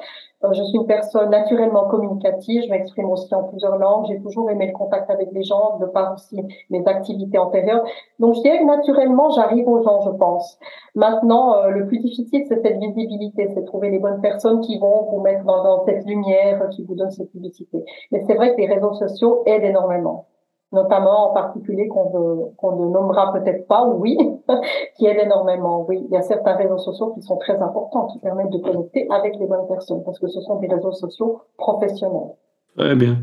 Euh, 0.45 0.53
je 0.53 0.63
suis 0.65 0.79
une 0.79 0.87
personne 0.87 1.31
naturellement 1.31 1.85
communicative, 1.89 2.63
je 2.65 2.71
m'exprime 2.71 3.11
aussi 3.11 3.33
en 3.35 3.45
plusieurs 3.45 3.77
langues, 3.79 4.07
j'ai 4.09 4.21
toujours 4.21 4.51
aimé 4.51 4.67
le 4.67 4.73
contact 4.73 5.11
avec 5.11 5.31
les 5.33 5.45
gens, 5.45 5.79
de 5.79 5.87
par 5.87 6.15
aussi 6.15 6.43
mes 6.71 6.85
activités 6.87 7.39
antérieures. 7.39 7.85
Donc 8.19 8.35
je 8.35 8.41
dirais 8.43 8.59
que 8.59 8.65
naturellement, 8.65 9.31
j'arrive 9.31 9.69
aux 9.69 9.83
gens, 9.83 10.01
je 10.01 10.11
pense. 10.11 10.59
Maintenant, 10.95 11.57
euh, 11.57 11.69
le 11.69 11.87
plus 11.87 11.99
difficile, 11.99 12.45
c'est 12.49 12.61
cette 12.61 12.79
visibilité, 12.79 13.51
c'est 13.55 13.65
trouver 13.65 13.91
les 13.91 13.99
bonnes 13.99 14.21
personnes 14.21 14.61
qui 14.61 14.79
vont 14.79 15.09
vous 15.11 15.21
mettre 15.21 15.45
dans, 15.45 15.63
dans 15.63 15.85
cette 15.85 16.05
lumière, 16.07 16.69
qui 16.71 16.85
vous 16.85 16.95
donnent 16.95 17.11
cette 17.11 17.31
publicité. 17.31 17.85
Mais 18.11 18.23
c'est 18.27 18.35
vrai 18.35 18.55
que 18.55 18.61
les 18.61 18.67
réseaux 18.67 18.95
sociaux 18.95 19.43
aident 19.47 19.65
énormément 19.65 20.27
notamment 20.73 21.31
en 21.31 21.35
particulier 21.35 21.87
qu'on 21.89 22.77
ne 22.77 22.91
nommera 22.91 23.33
peut-être 23.33 23.67
pas, 23.67 23.87
oui, 23.87 24.17
qui 24.97 25.07
aide 25.07 25.19
énormément. 25.19 25.85
Oui, 25.87 26.01
il 26.05 26.13
y 26.13 26.17
a 26.17 26.23
certains 26.23 26.57
réseaux 26.57 26.79
sociaux 26.79 27.13
qui 27.15 27.23
sont 27.23 27.37
très 27.37 27.61
importants, 27.61 28.07
qui 28.07 28.19
permettent 28.19 28.51
de 28.51 28.59
connecter 28.59 29.07
avec 29.11 29.35
les 29.39 29.47
bonnes 29.47 29.69
personnes, 29.69 30.03
parce 30.05 30.19
que 30.19 30.29
ce 30.29 30.41
sont 30.41 30.59
des 30.61 30.69
réseaux 30.69 30.93
sociaux 30.93 31.43
professionnels. 31.59 32.33
Très 32.77 32.97
bien. 32.97 33.19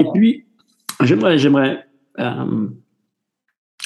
Et 0.00 0.04
puis, 0.12 0.46
j'aimerais, 1.02 1.36
j'aimerais 1.36 1.84
euh, 2.18 2.68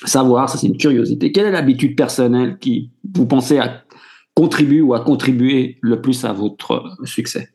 savoir, 0.04 0.48
ça 0.48 0.58
c'est 0.58 0.68
une 0.68 0.76
curiosité, 0.76 1.32
quelle 1.32 1.46
est 1.46 1.52
l'habitude 1.52 1.96
personnelle 1.96 2.58
qui, 2.58 2.92
vous 3.14 3.26
pensez, 3.26 3.58
à 3.58 3.82
contribuer 4.34 4.82
ou 4.82 4.94
à 4.94 5.00
contribuer 5.00 5.78
le 5.80 6.00
plus 6.00 6.24
à 6.24 6.32
votre 6.32 6.96
succès? 7.04 7.48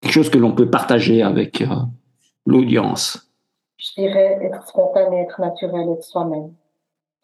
Quelque 0.00 0.12
chose 0.12 0.30
que 0.30 0.38
l'on 0.38 0.52
peut 0.52 0.70
partager 0.70 1.22
avec 1.22 1.60
euh, 1.60 1.66
l'audience 2.46 3.25
Je 3.76 3.92
dirais 4.00 4.38
être 4.42 4.66
spontané, 4.66 5.22
être 5.22 5.40
naturel, 5.40 5.90
être 5.90 6.04
soi-même 6.04 6.54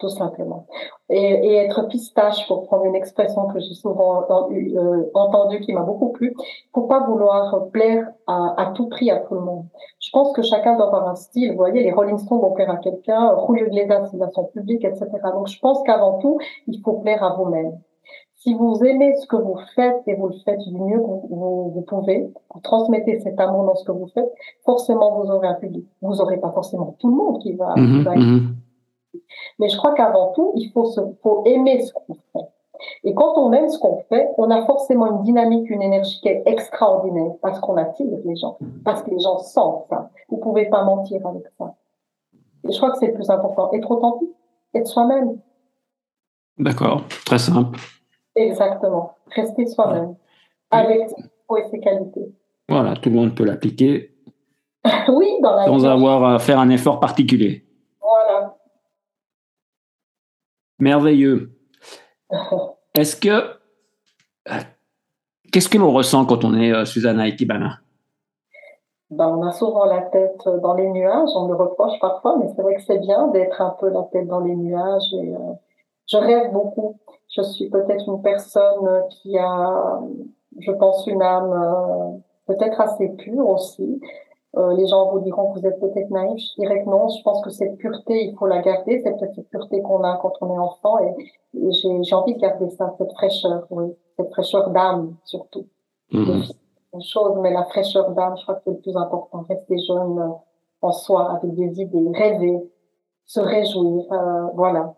tout 0.03 0.09
simplement. 0.09 0.67
Et, 1.09 1.55
être 1.57 1.87
pistache, 1.89 2.47
pour 2.49 2.67
prendre 2.67 2.85
une 2.85 2.97
expression 2.97 3.47
que 3.47 3.61
j'ai 3.61 3.75
souvent 3.75 4.23
euh, 4.31 5.11
entendue, 5.15 5.61
qui 5.61 5.73
m'a 5.73 5.83
beaucoup 5.83 6.11
plu, 6.11 6.35
faut 6.75 6.83
pas 6.83 7.07
vouloir 7.07 7.69
plaire 7.71 8.09
à, 8.27 8.73
tout 8.75 8.89
prix 8.89 9.11
à 9.11 9.19
tout 9.19 9.35
le 9.35 9.41
monde? 9.41 9.67
Je 10.01 10.11
pense 10.13 10.33
que 10.33 10.43
chacun 10.43 10.77
doit 10.77 10.89
avoir 10.89 11.09
un 11.09 11.15
style. 11.15 11.53
Vous 11.53 11.57
voyez, 11.57 11.85
les 11.85 11.93
Rolling 11.93 12.19
Stones 12.19 12.41
vont 12.41 12.53
plaire 12.53 12.71
à 12.71 12.79
quelqu'un, 12.79 13.37
Julio 13.47 13.67
Iglesias, 13.67 14.09
c'est 14.11 14.33
son 14.33 14.45
public, 14.47 14.85
etc. 14.85 15.07
Donc, 15.33 15.47
je 15.47 15.59
pense 15.61 15.83
qu'avant 15.85 16.19
tout, 16.19 16.39
il 16.67 16.81
faut 16.83 16.95
plaire 16.95 17.23
à 17.23 17.37
vous-même. 17.37 17.79
Si 18.43 18.55
vous 18.55 18.83
aimez 18.83 19.15
ce 19.19 19.27
que 19.29 19.37
vous 19.37 19.57
faites 19.77 20.03
et 20.09 20.15
vous 20.15 20.27
le 20.27 20.35
faites 20.45 20.59
du 20.59 20.77
mieux 20.77 20.99
que 20.99 21.05
vous, 21.05 21.71
vous, 21.71 21.83
pouvez, 21.83 22.29
vous 22.53 22.61
transmettez 22.61 23.21
cet 23.21 23.39
amour 23.39 23.65
dans 23.67 23.77
ce 23.77 23.85
que 23.85 23.93
vous 23.93 24.09
faites, 24.09 24.33
forcément 24.65 25.23
vous 25.23 25.31
aurez 25.31 25.47
un 25.47 25.55
public. 25.55 25.87
Vous 26.01 26.21
aurez 26.21 26.39
pas 26.39 26.51
forcément 26.51 26.97
tout 26.99 27.09
le 27.09 27.15
monde 27.15 27.41
qui 27.41 27.53
va, 27.53 27.73
qui 27.75 28.03
va 28.03 28.17
mm-hmm. 28.17 28.55
Mais 29.61 29.69
je 29.69 29.77
crois 29.77 29.95
qu'avant 29.95 30.33
tout, 30.33 30.55
il 30.57 30.73
faut, 30.73 30.87
se, 30.87 31.01
faut 31.23 31.45
aimer 31.47 31.83
ce 31.83 31.93
qu'on 31.93 32.15
fait. 32.15 32.49
Et 33.05 33.15
quand 33.15 33.39
on 33.39 33.53
aime 33.53 33.69
ce 33.69 33.79
qu'on 33.79 33.99
fait, 34.09 34.29
on 34.39 34.51
a 34.51 34.67
forcément 34.67 35.07
une 35.07 35.23
dynamique, 35.23 35.71
une 35.71 35.83
énergie 35.83 36.19
qui 36.21 36.27
est 36.27 36.43
extraordinaire 36.45 37.35
parce 37.43 37.61
qu'on 37.61 37.77
attire 37.77 38.11
les 38.25 38.35
gens, 38.35 38.59
parce 38.85 39.05
que 39.05 39.11
les 39.11 39.21
gens 39.21 39.39
sentent 39.39 39.85
ça. 39.89 40.11
Vous 40.29 40.39
pouvez 40.39 40.67
pas 40.67 40.83
mentir 40.83 41.25
avec 41.25 41.45
ça. 41.59 41.77
Et 42.69 42.73
je 42.73 42.77
crois 42.77 42.91
que 42.91 42.99
c'est 42.99 43.07
le 43.07 43.15
plus 43.15 43.31
important. 43.31 43.71
Être 43.73 43.89
authentique, 43.89 44.35
être 44.75 44.89
soi-même. 44.89 45.39
D'accord, 46.59 47.05
très 47.25 47.39
simple. 47.39 47.79
Exactement. 48.35 49.17
Rester 49.35 49.67
soi-même, 49.67 50.15
avec 50.71 51.09
ses 51.71 51.81
qualités. 51.81 52.33
Voilà, 52.69 52.95
tout 52.97 53.11
le 53.11 53.17
monde 53.17 53.35
peut 53.35 53.45
l'appliquer. 53.45 54.15
oui, 55.09 55.39
dans 55.43 55.55
la 55.55 55.67
Sans 55.67 55.85
avoir 55.85 56.25
à 56.25 56.39
faire 56.39 56.59
un 56.59 56.71
effort 56.71 57.01
particulier. 57.01 57.67
Voilà. 58.01 58.57
Merveilleux. 60.79 61.53
Est-ce 62.95 63.17
que. 63.17 63.59
Qu'est-ce 65.53 65.69
que 65.69 65.79
l'on 65.79 65.93
ressent 65.93 66.25
quand 66.25 66.45
on 66.45 66.55
est 66.55 66.73
euh, 66.73 66.87
Susanna 66.87 67.25
Ikibana 67.25 67.81
ben, 69.11 69.29
On 69.29 69.47
a 69.47 69.53
souvent 69.53 69.85
la 69.85 70.01
tête 70.01 70.43
dans 70.63 70.73
les 70.73 70.89
nuages, 70.89 71.29
on 71.35 71.47
me 71.47 71.55
reproche 71.55 72.01
parfois, 72.01 72.39
mais 72.39 72.47
c'est 72.57 72.63
vrai 72.63 72.75
que 72.75 72.83
c'est 72.83 72.99
bien 72.99 73.29
d'être 73.29 73.61
un 73.61 73.77
peu 73.79 73.91
la 73.91 74.03
tête 74.11 74.27
dans 74.27 74.41
les 74.41 74.57
nuages. 74.57 75.13
Et, 75.13 75.35
euh, 75.35 75.53
je 76.07 76.17
rêve 76.17 76.53
beaucoup. 76.53 76.99
Je 77.33 77.43
suis 77.43 77.69
peut-être 77.69 78.07
une 78.09 78.23
personne 78.23 79.05
qui 79.11 79.39
a, 79.39 80.01
je 80.59 80.73
pense, 80.73 81.07
une 81.07 81.23
âme 81.23 81.53
euh, 81.53 82.19
peut-être 82.47 82.81
assez 82.81 83.09
pure 83.11 83.49
aussi. 83.49 84.01
Euh, 84.59 84.75
les 84.75 84.87
gens 84.87 85.11
vous 85.11 85.21
diront 85.21 85.53
que 85.53 85.61
vous 85.61 85.67
êtes 85.67 85.81
peut-être 85.81 86.11
naïf. 86.11 86.39
Je 86.39 86.61
dirais 86.61 86.85
que 86.85 86.89
non. 86.89 87.09
Je 87.09 87.23
pense 87.23 87.41
que 87.43 87.51
cette 87.51 87.77
pureté, 87.79 88.27
il 88.27 88.37
faut 88.37 88.47
la 88.47 88.61
garder. 88.61 89.01
C'est 89.03 89.17
peut-être 89.17 89.35
cette 89.35 89.49
pureté 89.49 89.81
qu'on 89.81 90.05
a 90.05 90.19
quand 90.19 90.35
on 90.43 90.55
est 90.55 90.59
enfant. 90.59 90.99
Et, 90.99 91.15
j'ai 91.55 92.15
envie 92.15 92.35
de 92.35 92.41
garder 92.41 92.69
ça, 92.71 92.95
cette 92.99 93.13
fraîcheur, 93.13 93.67
oui. 93.71 93.95
Cette 94.19 94.31
fraîcheur 94.31 94.71
d'âme, 94.71 95.17
surtout. 95.25 95.67
Mmh. 96.11 96.43
Une 96.95 97.03
chose, 97.03 97.39
mais 97.41 97.53
la 97.53 97.65
fraîcheur 97.65 98.11
d'âme, 98.11 98.37
je 98.37 98.43
crois 98.43 98.57
que 98.57 98.63
c'est 98.65 98.71
le 98.71 98.79
plus 98.79 98.97
important. 98.97 99.45
Rester 99.49 99.79
jeune 99.79 100.19
euh, 100.19 100.29
en 100.83 100.93
soi, 100.93 101.31
avec 101.33 101.55
des 101.55 101.81
idées, 101.81 102.11
rêver, 102.15 102.59
se 103.25 103.41
réjouir. 103.41 104.05
Euh, 104.13 104.49
voilà. 104.55 104.95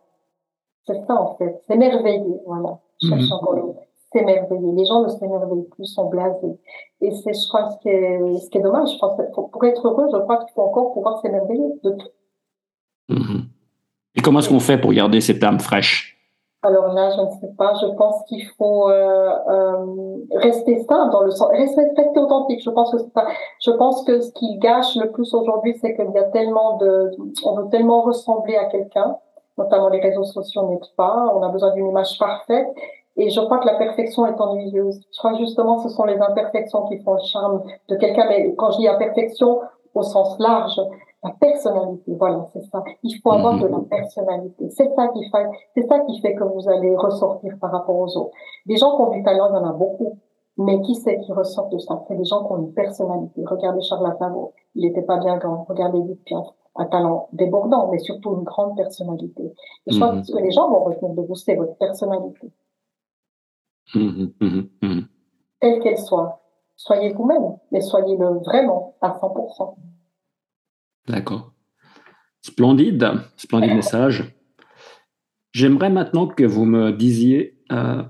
C'est 0.87 1.07
ça, 1.07 1.21
en 1.21 1.37
fait. 1.37 1.63
S'émerveiller, 1.67 2.41
voilà. 2.47 2.79
Je 3.03 3.09
cherche 3.09 3.23
mmh. 3.23 3.75
s'émerveiller. 4.13 4.73
Les 4.73 4.85
gens 4.85 5.03
ne 5.03 5.09
s'émerveillent 5.09 5.69
plus, 5.71 5.87
sont 5.87 6.09
blasés. 6.09 6.59
Et 7.01 7.11
c'est, 7.11 7.33
je 7.33 7.49
crois, 7.49 7.71
ce 7.71 7.79
qui 7.79 7.89
est, 7.89 8.39
ce 8.39 8.51
qui 8.51 8.59
est 8.59 8.63
dommage. 8.63 8.93
Je 8.93 8.99
pense 8.99 9.19
pour, 9.33 9.51
pour 9.51 9.65
être 9.65 9.87
heureux, 9.87 10.07
je 10.13 10.19
crois 10.19 10.39
qu'il 10.39 10.53
faut 10.55 10.63
encore 10.63 10.93
pouvoir 10.93 11.21
s'émerveiller 11.21 11.81
de 11.83 11.91
tout. 11.91 12.09
Mhm. 13.09 13.45
Et 14.17 14.21
comment 14.21 14.39
est-ce 14.39 14.49
qu'on 14.49 14.61
fait 14.61 14.79
pour 14.79 14.93
garder 14.93 15.21
cette 15.21 15.43
âme 15.43 15.61
fraîche 15.61 16.15
alors 16.65 16.95
là, 16.95 17.11
je 17.11 17.21
ne 17.21 17.31
sais 17.41 17.55
pas. 17.59 17.75
Je 17.75 17.87
pense 17.95 18.25
qu'il 18.27 18.43
faut 18.57 18.89
euh, 18.89 19.31
euh, 19.51 20.17
rester 20.37 20.83
simple 20.85 21.13
dans 21.13 21.21
le 21.21 21.31
sens, 21.31 21.49
rester 21.51 21.83
authentique. 22.17 22.63
Je 22.65 22.71
pense 22.71 22.91
que 22.91 22.99
c'est 22.99 23.13
ça. 23.13 23.27
Je 23.61 23.71
pense 23.73 24.03
que 24.05 24.23
ce 24.23 24.33
qui 24.33 24.57
gâche 24.61 24.97
le 24.97 25.13
plus 25.13 25.35
aujourd'hui, 25.35 25.77
c'est 25.83 25.95
qu'il 25.95 26.11
y 26.15 26.19
a 26.19 26.25
tellement 26.25 26.79
de, 26.79 27.11
on 27.45 27.57
veut 27.57 27.69
tellement 27.69 28.01
ressembler 28.01 28.57
à 28.57 28.65
quelqu'un, 28.65 29.19
notamment 29.59 29.89
les 29.89 30.01
réseaux 30.01 30.25
sociaux 30.25 30.69
n'aident 30.69 30.95
pas. 30.97 31.33
On 31.35 31.43
a 31.43 31.49
besoin 31.49 31.73
d'une 31.73 31.89
image 31.89 32.19
parfaite 32.19 32.69
et 33.17 33.31
je 33.31 33.41
crois 33.41 33.59
que 33.59 33.67
la 33.67 33.75
perfection 33.75 34.27
est 34.27 34.41
ennuyeuse. 34.41 35.01
Je 35.13 35.19
crois 35.19 35.33
que 35.33 35.39
justement, 35.39 35.79
ce 35.79 35.89
sont 35.89 36.05
les 36.05 36.21
imperfections 36.21 36.87
qui 36.87 36.99
font 36.99 37.15
le 37.15 37.23
charme 37.23 37.63
de 37.89 37.97
quelqu'un. 37.97 38.27
Mais 38.29 38.55
quand 38.57 38.73
je 38.73 38.79
dis 38.79 38.89
imperfection, 38.89 39.61
au 39.95 40.03
sens 40.03 40.37
large, 40.41 40.81
la 41.23 41.31
personnalité, 41.41 42.15
voilà, 42.19 42.47
c'est 42.53 42.65
ça. 42.65 42.83
Il 43.03 43.15
faut 43.23 43.33
avoir 43.33 43.59
de 43.59 43.67
la 43.67 43.79
mhm. 43.79 43.89
personnalité. 43.89 44.69
C'est 44.71 44.93
ça 44.95 45.09
qui 45.09 45.25
fait, 45.31 45.47
c'est 45.75 45.87
ça 45.87 46.01
qui 46.01 46.21
fait 46.21 46.35
que 46.35 46.45
vous 46.45 46.69
allez 46.69 46.95
ressortir 46.97 47.55
par 47.61 47.71
rapport 47.71 47.97
aux 47.97 48.17
autres. 48.17 48.35
Des 48.67 48.77
gens 48.77 48.97
qui 48.97 49.03
ont 49.03 49.11
du 49.11 49.23
talent, 49.23 49.49
il 49.51 49.55
y 49.55 49.59
en 49.59 49.69
a 49.69 49.73
beaucoup. 49.73 50.19
Mais 50.57 50.81
qui 50.83 50.95
c'est 50.95 51.19
qui 51.19 51.33
ressort 51.33 51.69
de 51.69 51.79
ça? 51.79 52.05
C'est 52.07 52.15
des 52.15 52.25
gens 52.25 52.45
qui 52.45 52.53
ont 52.53 52.59
une 52.59 52.73
personnalité. 52.75 53.43
Regardez 53.45 53.81
Charles 53.81 54.07
Aznavour. 54.07 54.53
Il 54.77 54.87
n'était 54.87 55.03
pas 55.03 55.17
bien 55.17 55.37
grand. 55.37 55.65
Regardez 55.69 55.99
Edith 55.99 56.23
Piaf. 56.25 56.47
Un 56.77 56.87
talent 56.87 57.29
débordant, 57.33 57.91
mais 57.91 57.99
surtout 57.99 58.37
une 58.37 58.43
grande 58.43 58.77
personnalité. 58.77 59.45
Et 59.87 59.93
je 59.93 59.97
crois 59.97 60.13
mhm. 60.13 60.21
que 60.21 60.27
ce 60.27 60.33
que 60.33 60.43
les 60.43 60.51
gens 60.51 60.69
vont 60.69 60.85
retenir 60.85 61.15
de 61.15 61.23
vous, 61.23 61.35
c'est 61.37 61.55
votre 61.55 61.77
personnalité. 61.77 62.51
Mmh, 63.95 64.29
mmh, 64.41 64.63
mmh, 64.83 65.01
Telle 65.61 65.81
qu'elle 65.81 65.99
soit. 65.99 66.41
Soyez 66.77 67.13
vous-même, 67.13 67.57
mais 67.71 67.81
soyez-le 67.81 68.41
vraiment 68.41 68.97
à 69.01 69.11
100%. 69.11 69.77
D'accord. 71.07 71.53
Splendide, 72.43 73.13
splendide 73.37 73.75
message. 73.75 74.35
J'aimerais 75.53 75.91
maintenant 75.91 76.27
que 76.27 76.45
vous 76.45 76.65
me 76.65 76.91
disiez, 76.91 77.63
euh, 77.71 78.03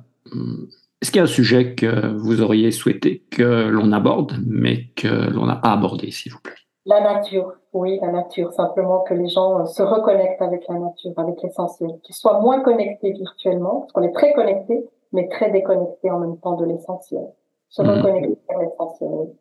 est-ce 1.01 1.11
qu'il 1.11 1.19
y 1.19 1.21
a 1.21 1.25
un 1.25 1.27
sujet 1.27 1.75
que 1.75 2.15
vous 2.17 2.41
auriez 2.41 2.71
souhaité 2.71 3.27
que 3.31 3.69
l'on 3.69 3.93
aborde, 3.93 4.39
mais 4.47 4.87
que 4.97 5.31
l'on 5.31 5.45
n'a 5.45 5.57
pas 5.57 5.73
abordé, 5.73 6.11
s'il 6.11 6.33
vous 6.33 6.41
plaît? 6.41 6.55
La 6.87 7.01
nature, 7.01 7.55
oui, 7.73 7.99
la 8.03 8.13
nature. 8.13 8.53
Simplement 8.53 9.01
que 9.01 9.15
les 9.15 9.29
gens 9.29 9.65
se 9.65 9.83
reconnectent 9.83 10.43
avec 10.43 10.69
la 10.69 10.79
nature, 10.79 11.13
avec 11.17 11.43
l'essentiel, 11.43 11.91
qu'ils 12.03 12.15
soient 12.15 12.41
moins 12.41 12.61
connectés 12.61 13.13
virtuellement, 13.13 13.81
parce 13.81 13.93
qu'on 13.93 14.03
est 14.03 14.13
très 14.13 14.35
connectés, 14.35 14.85
mais 15.13 15.29
très 15.29 15.51
déconnecté 15.51 16.11
en 16.11 16.19
même 16.19 16.39
temps 16.39 16.57
de 16.57 16.67
l'essentiel. 16.67 17.25
Se 17.71 17.83
mmh. 17.83 17.89
reconnecter 17.89 18.55
à 18.55 18.63
l'essentiel. 18.63 19.35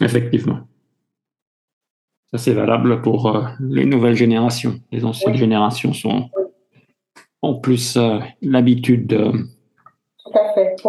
Effectivement. 0.00 0.60
Ça, 2.32 2.38
c'est 2.38 2.54
valable 2.54 3.02
pour 3.02 3.26
euh, 3.26 3.42
les 3.60 3.84
nouvelles 3.84 4.14
générations. 4.14 4.80
Les 4.90 5.04
anciennes 5.04 5.34
générations 5.34 5.92
sont, 5.92 6.30
ont 7.42 7.60
plus 7.60 7.98
euh, 7.98 8.20
l'habitude 8.40 9.06
de, 9.06 9.32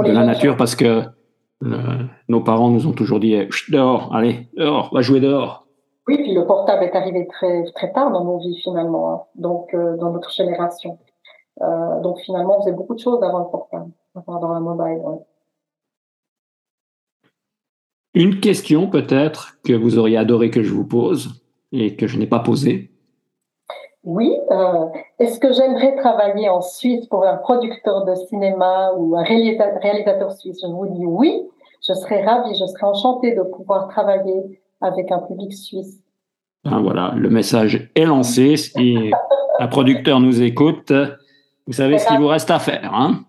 la 0.06 0.26
nature 0.26 0.56
parce 0.56 0.76
que 0.76 1.04
euh, 1.64 2.04
nos 2.30 2.40
parents 2.40 2.70
nous 2.70 2.88
ont 2.88 2.94
toujours 2.94 3.20
dit 3.20 3.36
dehors, 3.70 4.16
allez, 4.16 4.48
dehors, 4.56 4.94
va 4.94 5.02
jouer 5.02 5.20
dehors. 5.20 5.63
Oui, 6.08 6.18
puis 6.18 6.34
le 6.34 6.46
portable 6.46 6.84
est 6.84 6.96
arrivé 6.96 7.28
très, 7.28 7.64
très 7.76 7.92
tard 7.94 8.12
dans 8.12 8.26
nos 8.26 8.38
vies 8.40 8.60
finalement, 8.62 9.14
hein. 9.14 9.22
donc 9.36 9.74
dans 9.74 10.12
notre 10.12 10.32
génération. 10.32 10.98
donc 11.60 12.20
finalement, 12.20 12.58
on 12.60 12.62
faisait 12.62 12.76
beaucoup 12.76 12.96
de 12.96 13.00
choses 13.00 13.24
avant 13.24 13.40
le 13.40 13.50
portable 13.50 13.92
dans 14.28 14.54
la 14.54 14.60
mobile. 14.60 15.02
Une 18.16 18.40
question 18.40 18.88
peut-être 18.88 19.58
que 19.66 19.74
vous 19.74 19.98
auriez 19.98 20.18
adoré 20.18 20.52
que 20.52 20.62
je 20.62 20.72
vous 20.72 20.86
pose 20.86 21.44
et 21.72 21.96
que 21.96 22.06
je 22.06 22.20
n'ai 22.20 22.28
pas 22.28 22.40
posée. 22.40 22.92
Oui. 24.04 24.38
Euh, 24.52 24.86
est-ce 25.18 25.40
que 25.40 25.52
j'aimerais 25.52 25.96
travailler 25.96 26.50
en 26.50 26.62
Suisse 26.62 27.08
pour 27.08 27.26
un 27.26 27.38
producteur 27.38 28.06
de 28.06 28.14
cinéma 28.16 28.92
ou 28.98 29.16
un 29.16 29.24
réalisateur 29.24 30.32
suisse? 30.34 30.60
Je 30.62 30.68
vous 30.68 30.88
dis 30.88 31.06
oui. 31.06 31.50
Je 31.86 31.94
serais 31.94 32.24
ravie, 32.24 32.54
je 32.54 32.66
serais 32.66 32.86
enchantée 32.86 33.36
de 33.36 33.42
pouvoir 33.42 33.88
travailler 33.90 34.62
avec 34.84 35.12
un 35.12 35.20
public 35.20 35.54
suisse. 35.54 36.00
Ben 36.64 36.82
voilà, 36.82 37.14
le 37.18 37.30
message 37.30 37.90
est 37.96 38.06
lancé. 38.06 38.56
Si 38.58 39.12
un 39.60 39.68
producteur 39.68 40.20
nous 40.20 40.42
écoute, 40.42 40.92
vous 41.68 41.74
savez 41.74 41.98
ce 41.98 42.08
qu'il 42.08 42.20
vous 42.20 42.28
reste 42.28 42.52
à 42.52 42.60
faire. 42.60 42.94
Hein 42.94 43.24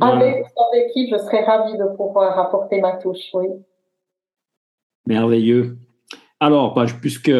avec 0.00 0.44
son 0.56 0.78
équipe, 0.78 1.14
je 1.14 1.18
serais 1.18 1.44
ravie 1.44 1.76
de 1.76 1.96
pouvoir 1.96 2.38
apporter 2.38 2.80
ma 2.80 2.96
touche, 2.96 3.30
oui. 3.34 3.46
Merveilleux. 5.06 5.76
Alors, 6.40 6.74
bah, 6.74 6.86
puisque 7.00 7.32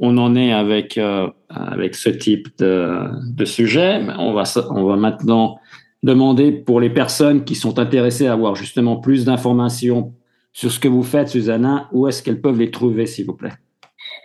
on, 0.00 0.18
en 0.18 0.34
est 0.34 0.52
avec 0.52 0.98
euh, 0.98 1.28
avec 1.48 1.94
ce 1.94 2.10
type 2.10 2.48
de, 2.58 3.08
de 3.34 3.44
sujet, 3.44 4.02
on 4.18 4.32
va 4.32 4.42
on 4.70 4.84
va 4.84 4.96
maintenant 4.96 5.58
demander 6.02 6.52
pour 6.52 6.80
les 6.80 6.90
personnes 6.90 7.44
qui 7.44 7.54
sont 7.54 7.78
intéressées 7.78 8.26
à 8.26 8.32
avoir 8.32 8.54
justement 8.54 8.96
plus 8.96 9.24
d'informations 9.24 10.12
sur 10.52 10.70
ce 10.70 10.78
que 10.78 10.88
vous 10.88 11.02
faites, 11.02 11.28
Susanna, 11.28 11.88
où 11.92 12.06
est-ce 12.06 12.22
qu'elles 12.22 12.40
peuvent 12.40 12.58
les 12.58 12.70
trouver, 12.70 13.06
s'il 13.06 13.26
vous 13.26 13.34
plaît? 13.34 13.52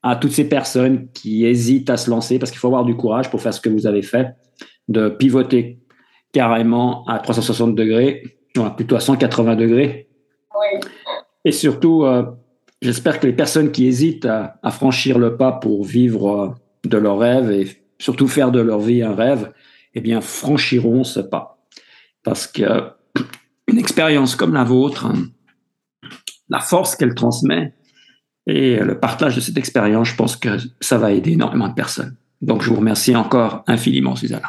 à 0.02 0.16
toutes 0.16 0.32
ces 0.32 0.48
personnes 0.48 1.08
qui 1.12 1.46
hésitent 1.46 1.90
à 1.90 1.96
se 1.96 2.10
lancer 2.10 2.38
parce 2.38 2.50
qu'il 2.50 2.58
faut 2.58 2.66
avoir 2.66 2.84
du 2.84 2.96
courage 2.96 3.30
pour 3.30 3.40
faire 3.40 3.54
ce 3.54 3.60
que 3.60 3.68
vous 3.68 3.86
avez 3.86 4.02
fait, 4.02 4.34
de 4.88 5.08
pivoter 5.08 5.78
carrément 6.32 7.04
à 7.06 7.18
360 7.18 7.74
degrés, 7.74 8.22
plutôt 8.76 8.96
à 8.96 9.00
180 9.00 9.54
degrés. 9.56 10.08
Oui. 10.54 10.80
Et 11.44 11.52
surtout, 11.52 12.04
euh, 12.04 12.24
j'espère 12.82 13.20
que 13.20 13.26
les 13.26 13.32
personnes 13.32 13.72
qui 13.72 13.86
hésitent 13.86 14.26
à, 14.26 14.70
franchir 14.70 15.18
le 15.18 15.36
pas 15.36 15.52
pour 15.52 15.84
vivre 15.84 16.30
euh, 16.30 16.88
de 16.88 16.98
leur 16.98 17.18
rêve 17.18 17.50
et 17.50 17.68
surtout 17.98 18.28
faire 18.28 18.50
de 18.50 18.60
leur 18.60 18.80
vie 18.80 19.02
un 19.02 19.14
rêve, 19.14 19.52
eh 19.94 20.00
bien, 20.00 20.20
franchiront 20.20 21.04
ce 21.04 21.20
pas. 21.20 21.64
Parce 22.24 22.46
que 22.46 22.90
une 23.68 23.78
expérience 23.78 24.36
comme 24.36 24.52
la 24.52 24.64
vôtre, 24.64 25.10
la 26.48 26.60
force 26.60 26.96
qu'elle 26.96 27.14
transmet 27.14 27.74
et 28.46 28.76
le 28.76 28.98
partage 28.98 29.36
de 29.36 29.40
cette 29.40 29.56
expérience, 29.56 30.08
je 30.08 30.16
pense 30.16 30.36
que 30.36 30.58
ça 30.80 30.98
va 30.98 31.12
aider 31.12 31.32
énormément 31.32 31.68
de 31.68 31.74
personnes. 31.74 32.16
Donc, 32.40 32.62
je 32.62 32.70
vous 32.70 32.76
remercie 32.76 33.14
encore 33.14 33.62
infiniment, 33.68 34.16
Susanna. 34.16 34.48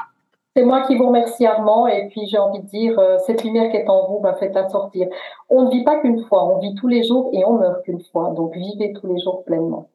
C'est 0.56 0.64
moi 0.64 0.86
qui 0.86 0.96
vous 0.96 1.08
remercie, 1.08 1.46
Armand. 1.46 1.88
Et 1.88 2.08
puis, 2.10 2.28
j'ai 2.28 2.38
envie 2.38 2.60
de 2.60 2.68
dire, 2.68 3.00
euh, 3.00 3.18
cette 3.26 3.44
lumière 3.44 3.72
qui 3.72 3.78
est 3.78 3.90
en 3.90 4.08
vous, 4.08 4.20
va 4.20 4.36
fait 4.36 4.56
à 4.56 4.70
sortir. 4.70 5.08
On 5.50 5.64
ne 5.64 5.72
vit 5.72 5.84
pas 5.84 6.00
qu'une 6.00 6.24
fois, 6.26 6.46
on 6.46 6.60
vit 6.60 6.76
tous 6.76 6.88
les 6.88 7.04
jours 7.04 7.32
et 7.34 7.44
on 7.44 7.58
meurt 7.58 7.84
qu'une 7.84 8.02
fois. 8.12 8.34
Donc, 8.36 8.54
vivez 8.56 8.94
tous 8.94 9.12
les 9.12 9.20
jours 9.20 9.44
pleinement. 9.46 9.90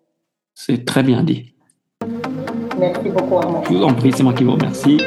C'est 0.55 0.85
très 0.85 1.05
bien 1.05 1.23
dit. 1.23 1.55
Merci 2.77 3.09
beaucoup, 3.11 3.37
Armand. 3.37 3.63
Je 3.65 3.75
vous 3.75 3.85
en 3.85 3.95
prie, 3.95 4.11
c'est 4.13 4.25
moi 4.25 4.33
qui 4.33 4.45
vous 4.45 4.53
remercie. 4.53 4.99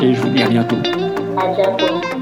Et 0.00 0.14
je 0.14 0.20
vous 0.20 0.30
dis 0.30 0.42
à 0.42 0.48
bientôt. 0.48 0.76
À 1.36 1.52
bientôt. 1.52 2.21